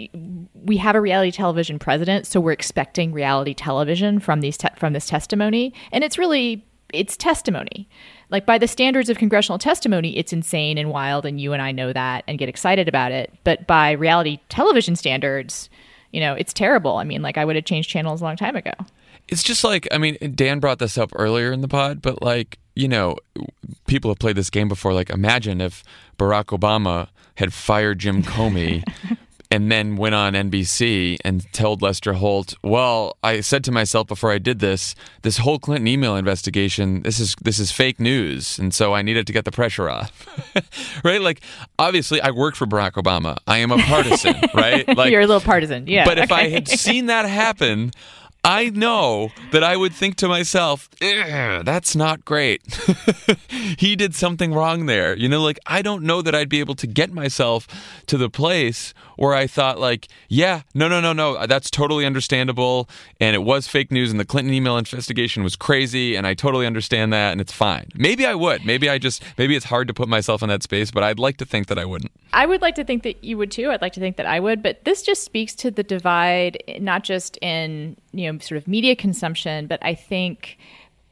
[0.54, 4.94] we have a reality television president, so we're expecting reality television from these te- from
[4.94, 7.88] this testimony, and it's really it's testimony.
[8.30, 11.72] Like by the standards of congressional testimony, it's insane and wild, and you and I
[11.72, 13.34] know that and get excited about it.
[13.44, 15.70] But by reality television standards,
[16.12, 16.98] you know, it's terrible.
[16.98, 18.74] I mean, like I would have changed channels a long time ago.
[19.32, 22.60] It's just like I mean, Dan brought this up earlier in the pod, but like
[22.76, 23.18] you know,
[23.88, 24.94] people have played this game before.
[24.94, 25.84] Like, imagine if
[26.18, 28.84] Barack Obama had fired Jim Comey.
[29.52, 34.32] And then went on NBC and told Lester Holt, "Well, I said to myself before
[34.32, 38.72] I did this, this whole Clinton email investigation, this is this is fake news, and
[38.72, 40.14] so I needed to get the pressure off."
[41.04, 41.20] right?
[41.20, 41.42] Like,
[41.80, 43.40] obviously, I work for Barack Obama.
[43.48, 44.88] I am a partisan, right?
[44.88, 46.06] Like, You're a little partisan, yeah.
[46.06, 47.90] but if I had seen that happen,
[48.44, 52.62] I know that I would think to myself, that's not great.
[53.78, 55.16] he did something wrong there.
[55.16, 57.68] You know, like I don't know that I'd be able to get myself
[58.08, 62.90] to the place where I thought, like, yeah, no, no, no, no, that's totally understandable.
[63.20, 66.66] And it was fake news, and the Clinton email investigation was crazy, and I totally
[66.66, 67.88] understand that, and it's fine.
[67.96, 68.66] Maybe I would.
[68.66, 71.36] Maybe I just, maybe it's hard to put myself in that space, but I'd like
[71.38, 72.14] to think that I wouldn't.
[72.32, 73.72] I would like to think that you would too.
[73.72, 77.04] I'd like to think that I would, but this just speaks to the divide, not
[77.04, 80.58] just in you know sort of media consumption, but I think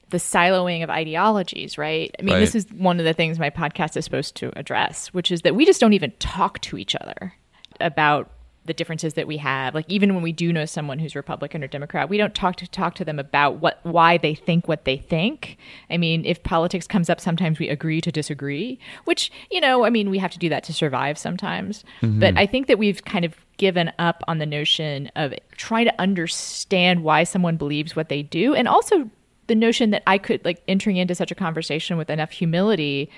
[0.09, 1.77] the siloing of ideologies.
[1.77, 2.13] Right?
[2.19, 2.39] I mean, Right.
[2.39, 5.55] this is one of the things my podcast is supposed to address, which is that
[5.55, 7.33] we just don't even talk to each other
[7.79, 8.31] about
[8.67, 9.73] the differences that we have.
[9.73, 12.67] Like even when we do know someone who's Republican or Democrat, we don't talk to
[12.67, 15.57] talk to them about what why they think what they think.
[15.89, 19.89] I mean, if politics comes up, sometimes we agree to disagree, which you know, I
[19.89, 21.83] mean, we have to do that to survive sometimes.
[22.01, 22.19] Mm-hmm.
[22.19, 26.01] But I think that we've kind of given up on the notion of trying to
[26.01, 29.09] understand why someone believes what they do, and also
[29.47, 33.09] the notion that I could like entering into such a conversation with enough humility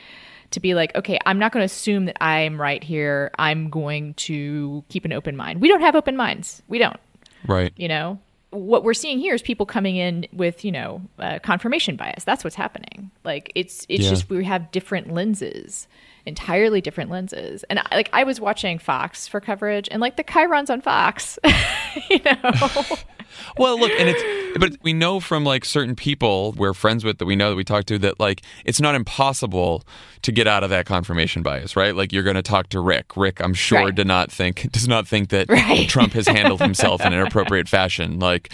[0.52, 3.32] to be like, okay, I'm not going to assume that I'm right here.
[3.38, 5.62] I'm going to keep an open mind.
[5.62, 6.62] We don't have open minds.
[6.68, 7.00] We don't.
[7.48, 7.72] Right.
[7.76, 8.20] You know,
[8.52, 12.24] what we're seeing here is people coming in with, you know, uh, confirmation bias.
[12.24, 13.12] That's what's happening.
[13.24, 14.10] Like it's it's yeah.
[14.10, 15.88] just we have different lenses,
[16.30, 17.66] entirely different lenses.
[17.70, 21.38] And like I was watching Fox for coverage, and like the chyrons on Fox,
[22.10, 22.84] you know.
[23.58, 27.26] well, look, and it's but we know from like certain people we're friends with that
[27.26, 29.84] we know that we talk to that like it's not impossible
[30.22, 31.96] to get out of that confirmation bias, right?
[31.96, 33.18] Like you're going to talk to Rick.
[33.18, 33.96] Rick, I'm sure, right.
[33.96, 35.90] did not think does not think that right.
[35.90, 38.20] Trump has handled himself in an appropriate fashion.
[38.20, 38.52] Like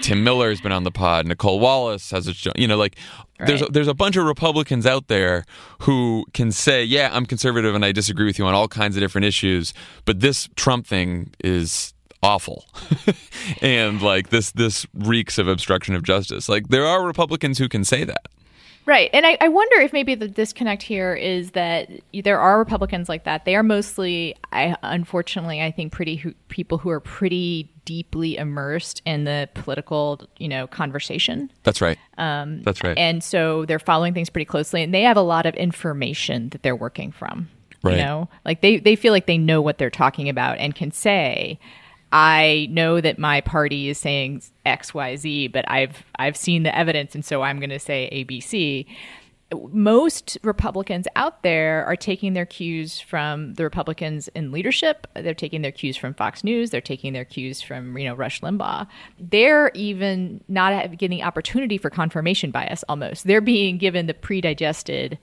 [0.00, 1.26] Tim Miller has been on the pod.
[1.26, 2.52] Nicolle Wallace has a show.
[2.56, 2.96] You know, like
[3.38, 3.46] right.
[3.46, 5.44] there's a, there's a bunch of Republicans out there
[5.82, 9.00] who can say, "Yeah, I'm conservative and I disagree with you on all kinds of
[9.00, 9.74] different issues,
[10.04, 12.64] but this Trump thing is awful
[13.62, 17.84] and like this this reeks of obstruction of justice like there are republicans who can
[17.84, 18.26] say that
[18.86, 23.08] right and I, I wonder if maybe the disconnect here is that there are republicans
[23.08, 23.44] like that.
[23.44, 29.02] They are mostly i unfortunately i think pretty who, people who are pretty deeply immersed
[29.04, 31.50] in the political you know conversation.
[31.62, 31.98] That's right.
[32.18, 32.96] Um, that's right.
[32.96, 36.62] and so they're following things pretty closely and they have a lot of information that
[36.62, 37.48] they're working from
[37.86, 37.96] right.
[37.96, 38.28] you know?
[38.44, 41.58] Like they, they feel like they know what they're talking about and can say
[42.12, 46.76] I know that my party is saying X, Y, Z, but I've I've seen the
[46.76, 48.86] evidence, and so I'm going to say A, B, C.
[49.70, 55.06] Most Republicans out there are taking their cues from the Republicans in leadership.
[55.14, 56.70] They're taking their cues from Fox News.
[56.70, 58.86] They're taking their cues from you know Rush Limbaugh.
[59.20, 62.84] They're even not getting opportunity for confirmation bias.
[62.88, 65.18] Almost, they're being given the pre-digested,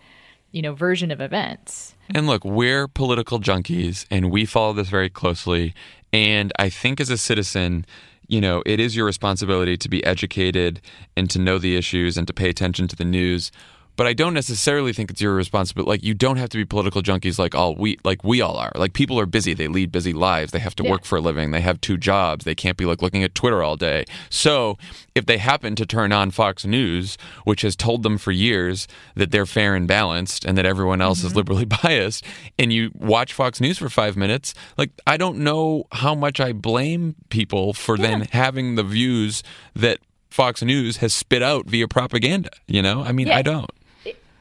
[0.52, 1.96] you know, version of events.
[2.14, 5.74] And look, we're political junkies and we follow this very closely.
[6.14, 7.86] And I think as a citizen,
[8.28, 10.80] you know, it is your responsibility to be educated
[11.18, 13.52] and to know the issues and to pay attention to the news
[13.96, 15.90] but I don't necessarily think it's your responsibility.
[15.90, 18.72] Like you don't have to be political junkies like all we like we all are.
[18.76, 19.54] Like people are busy.
[19.54, 20.52] They lead busy lives.
[20.52, 20.92] They have to yeah.
[20.92, 21.52] work for a living.
[21.52, 22.46] They have two jobs.
[22.46, 24.06] They can't be like looking at Twitter all day.
[24.30, 24.78] So
[25.16, 29.32] if they happen to turn on Fox News, which has told them for years that
[29.32, 31.28] they're fair and balanced and that everyone else mm-hmm.
[31.28, 32.26] is liberally biased,
[32.58, 36.54] and you watch Fox News for five minutes, like I don't know how much I
[36.54, 38.08] blame people for yeah.
[38.08, 39.44] then having the views
[39.76, 40.00] that
[40.34, 42.50] Fox News has spit out via propaganda.
[42.68, 43.38] You know, I mean, yeah.
[43.38, 43.70] I don't.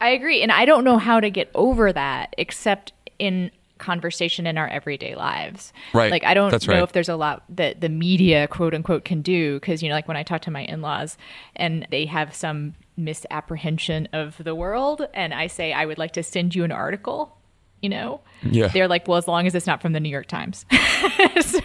[0.03, 0.43] I agree.
[0.43, 5.15] And I don't know how to get over that except in conversation in our everyday
[5.15, 5.73] lives.
[5.95, 6.11] Right.
[6.11, 6.83] Like I don't That's know right.
[6.83, 10.09] if there's a lot that the media quote unquote can do because you know like
[10.09, 11.17] when I talk to my in-laws
[11.55, 16.23] and they have some misapprehension of the world and I say I would like to
[16.23, 17.37] send you an article
[17.83, 18.69] you know yeah.
[18.69, 20.65] they're like well as long as it's not from the new york times.
[21.43, 21.61] So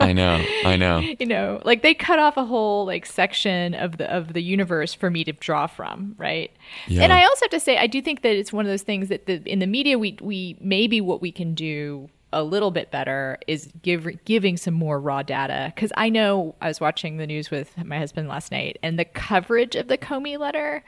[0.00, 0.98] i know i know.
[0.98, 4.92] you know like they cut off a whole like section of the of the universe
[4.92, 6.50] for me to draw from right?
[6.88, 7.02] Yeah.
[7.02, 9.08] and i also have to say i do think that it's one of those things
[9.08, 12.90] that the, in the media we we maybe what we can do a little bit
[12.90, 15.70] better is give, giving some more raw data.
[15.74, 19.04] Because I know I was watching the news with my husband last night and the
[19.04, 20.82] coverage of the Comey letter,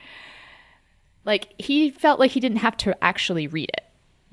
[1.24, 3.83] like he felt like he didn't have to actually read it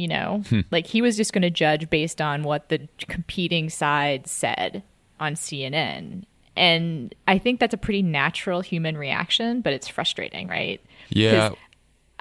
[0.02, 0.62] you know hmm.
[0.72, 4.82] like he was just going to judge based on what the competing side said
[5.20, 6.24] on cnn
[6.56, 10.82] and i think that's a pretty natural human reaction but it's frustrating right?
[11.10, 11.52] Yeah.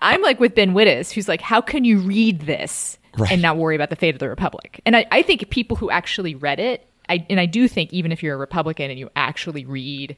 [0.01, 3.33] I'm like with ben wittes who's like how can you read this right.
[3.33, 4.81] and not worry about the fate of the republic?
[4.85, 8.13] And I, I think people who actually read it I, and i do think even
[8.13, 10.17] if you're a republican and you actually read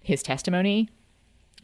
[0.00, 0.88] his testimony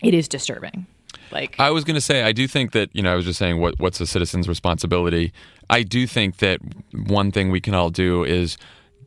[0.03, 0.87] it is disturbing
[1.33, 3.39] like I was going to say, I do think that you know, I was just
[3.39, 5.33] saying, what what's a citizen's responsibility?
[5.69, 6.61] I do think that
[6.93, 8.57] one thing we can all do is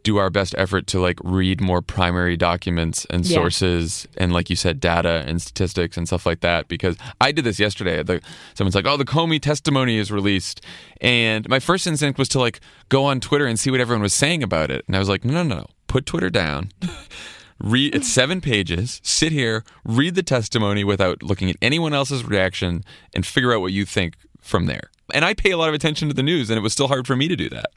[0.04, 3.36] do our best effort to like read more primary documents and yeah.
[3.36, 7.46] sources and like you said data and statistics and stuff like that because i did
[7.46, 8.22] this yesterday the,
[8.54, 10.62] someone's like oh the comey testimony is released
[11.02, 14.14] and my first instinct was to like go on twitter and see what everyone was
[14.14, 16.70] saying about it and i was like no no no put twitter down
[17.64, 22.84] read it's seven pages sit here read the testimony without looking at anyone else's reaction
[23.16, 24.92] and figure out what you think from there.
[25.14, 27.08] And i pay a lot of attention to the news and it was still hard
[27.08, 27.72] for me to do that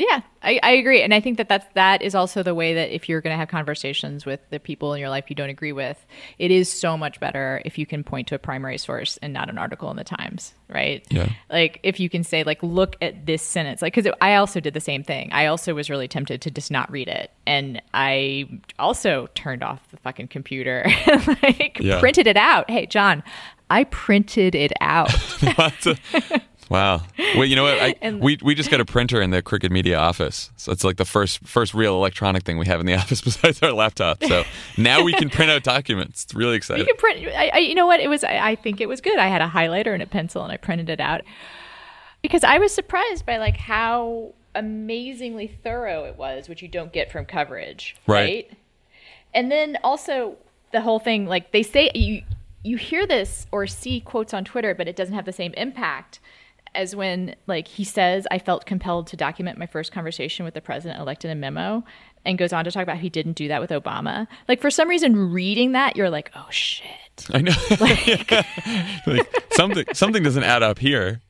[0.00, 2.94] Yeah, I, I agree, and I think that that's that is also the way that
[2.94, 5.72] if you're going to have conversations with the people in your life you don't agree
[5.72, 6.06] with,
[6.38, 9.50] it is so much better if you can point to a primary source and not
[9.50, 11.04] an article in the Times, right?
[11.10, 11.30] Yeah.
[11.50, 14.72] Like if you can say like, look at this sentence, like because I also did
[14.74, 15.30] the same thing.
[15.32, 19.80] I also was really tempted to just not read it, and I also turned off
[19.90, 21.98] the fucking computer and like Yeah.
[21.98, 22.70] printed it out.
[22.70, 23.24] Hey, Jon,
[23.68, 25.12] I printed it out.
[26.68, 27.02] Wow.
[27.36, 27.78] Well, you know what?
[27.78, 30.84] I, And- we we just got a printer in the Crooked Media office, so it's
[30.84, 34.22] like the first first real electronic thing we have in the office besides our laptop.
[34.24, 34.44] So
[34.76, 36.24] now we can print out documents.
[36.24, 36.86] It's really exciting.
[36.86, 37.26] You can print.
[37.34, 38.00] I, I, you know what?
[38.00, 38.22] It was.
[38.24, 39.18] I, I think it was good.
[39.18, 41.22] I had a highlighter and a pencil, and I printed it out
[42.22, 47.10] because I was surprised by like how amazingly thorough it was, which you don't get
[47.12, 48.50] from coverage, Right.
[49.34, 50.36] And then also
[50.72, 52.22] the whole thing, like they say, you
[52.64, 56.18] you hear this or see quotes on Twitter, but it doesn't have the same impact
[56.74, 60.60] as when like he says i felt compelled to document my first conversation with the
[60.60, 61.84] president elect in a memo
[62.24, 64.88] and goes on to talk about he didn't do that with obama like for some
[64.88, 66.86] reason reading that you're like oh shit
[67.32, 67.52] I know.
[69.06, 71.20] like something something doesn't add up here.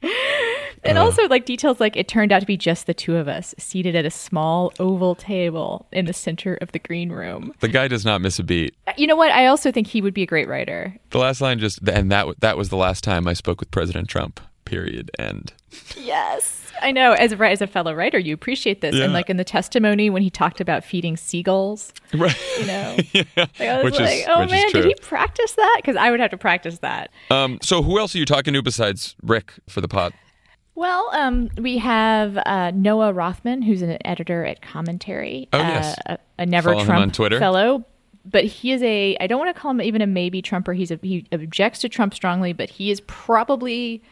[0.84, 1.02] and uh.
[1.02, 3.96] also like details like it turned out to be just the two of us seated
[3.96, 8.04] at a small oval table in the center of the green room The guy does
[8.04, 8.74] not miss a beat.
[8.86, 11.40] Uh, you know what i also think he would be a great writer The last
[11.40, 14.40] line just and that that was the last time I spoke with President Trump.
[14.68, 15.10] Period.
[15.18, 15.52] End.
[15.96, 16.70] Yes.
[16.82, 17.12] I know.
[17.12, 18.94] As a, as a fellow writer, you appreciate this.
[18.94, 19.04] Yeah.
[19.04, 22.36] And like in the testimony when he talked about feeding seagulls, Right.
[22.60, 23.22] you know, yeah.
[23.36, 25.78] like, I was Which like, is oh man, did he practice that?
[25.80, 27.10] Because I would have to practice that.
[27.30, 27.58] Um.
[27.62, 30.12] So who else are you talking to besides Rick for the pod?
[30.74, 35.48] Well, um, we have uh, Noah Rothman, who's an editor at Commentary.
[35.52, 35.98] Oh, uh, yes.
[36.06, 37.38] a, a never Follow him Trump on Twitter.
[37.40, 37.84] fellow.
[38.24, 40.74] But he is a, I don't want to call him even a maybe Trumper.
[40.74, 44.02] He's a, he objects to Trump strongly, but he is probably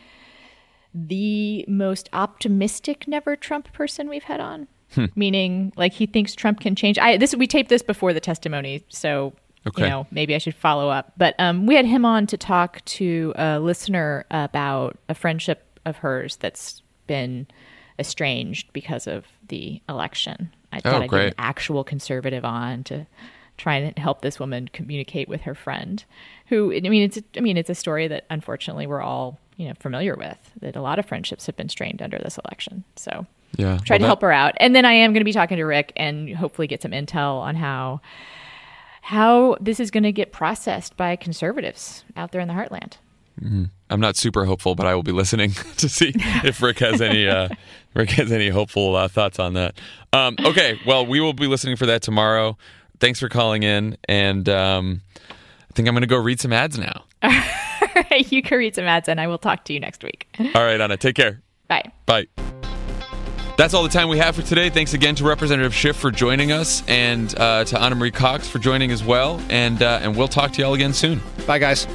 [0.96, 4.66] the most optimistic never Trump person we've had on.
[4.94, 5.06] Hmm.
[5.14, 6.98] Meaning, like he thinks Trump can change.
[6.98, 9.34] I this we taped this before the testimony, so
[9.66, 9.82] Okay.
[9.82, 11.12] you know maybe I should follow up.
[11.16, 15.96] But um, we had him on to talk to a listener about a friendship of
[15.98, 17.46] hers that's been
[17.98, 20.52] estranged because of the election.
[20.72, 21.26] I thought I'd get great.
[21.28, 23.06] an actual conservative on to
[23.56, 26.04] try and help this woman communicate with her friend,
[26.46, 29.74] who I mean it's I mean it's a story that unfortunately we're all you know
[29.80, 30.38] familiar with.
[30.60, 32.84] That a lot of friendships have been strained under this election.
[32.96, 33.26] So
[33.56, 33.78] Yeah.
[33.84, 34.54] try Well, to that- help her out.
[34.58, 37.40] And then I am going to be talking to Rick and hopefully get some intel
[37.40, 38.00] on how
[39.02, 42.94] how this is going to get processed by conservatives out there in the heartland.
[43.90, 47.28] I'm not super hopeful, but I will be listening to see if Rick has any
[47.28, 47.48] uh,
[47.94, 49.78] Rick has any hopeful uh, thoughts on that.
[50.14, 52.56] Um, okay, well, we will be listening for that tomorrow.
[52.98, 56.78] Thanks for calling in, and um, I think I'm going to go read some ads
[56.78, 57.04] now.
[58.28, 60.28] you can read some ads and I will talk to you next week.
[60.54, 61.42] All right, Ana, take care.
[61.68, 61.90] Bye.
[62.06, 62.26] Bye.
[63.56, 64.68] That's all the time we have for today.
[64.68, 68.58] Thanks again to Representative Schiff for joining us, and uh, to Ana Marie Cox for
[68.58, 69.40] joining as well.
[69.48, 71.22] And uh, and we'll talk to y'all again soon.
[71.46, 71.86] Bye, guys.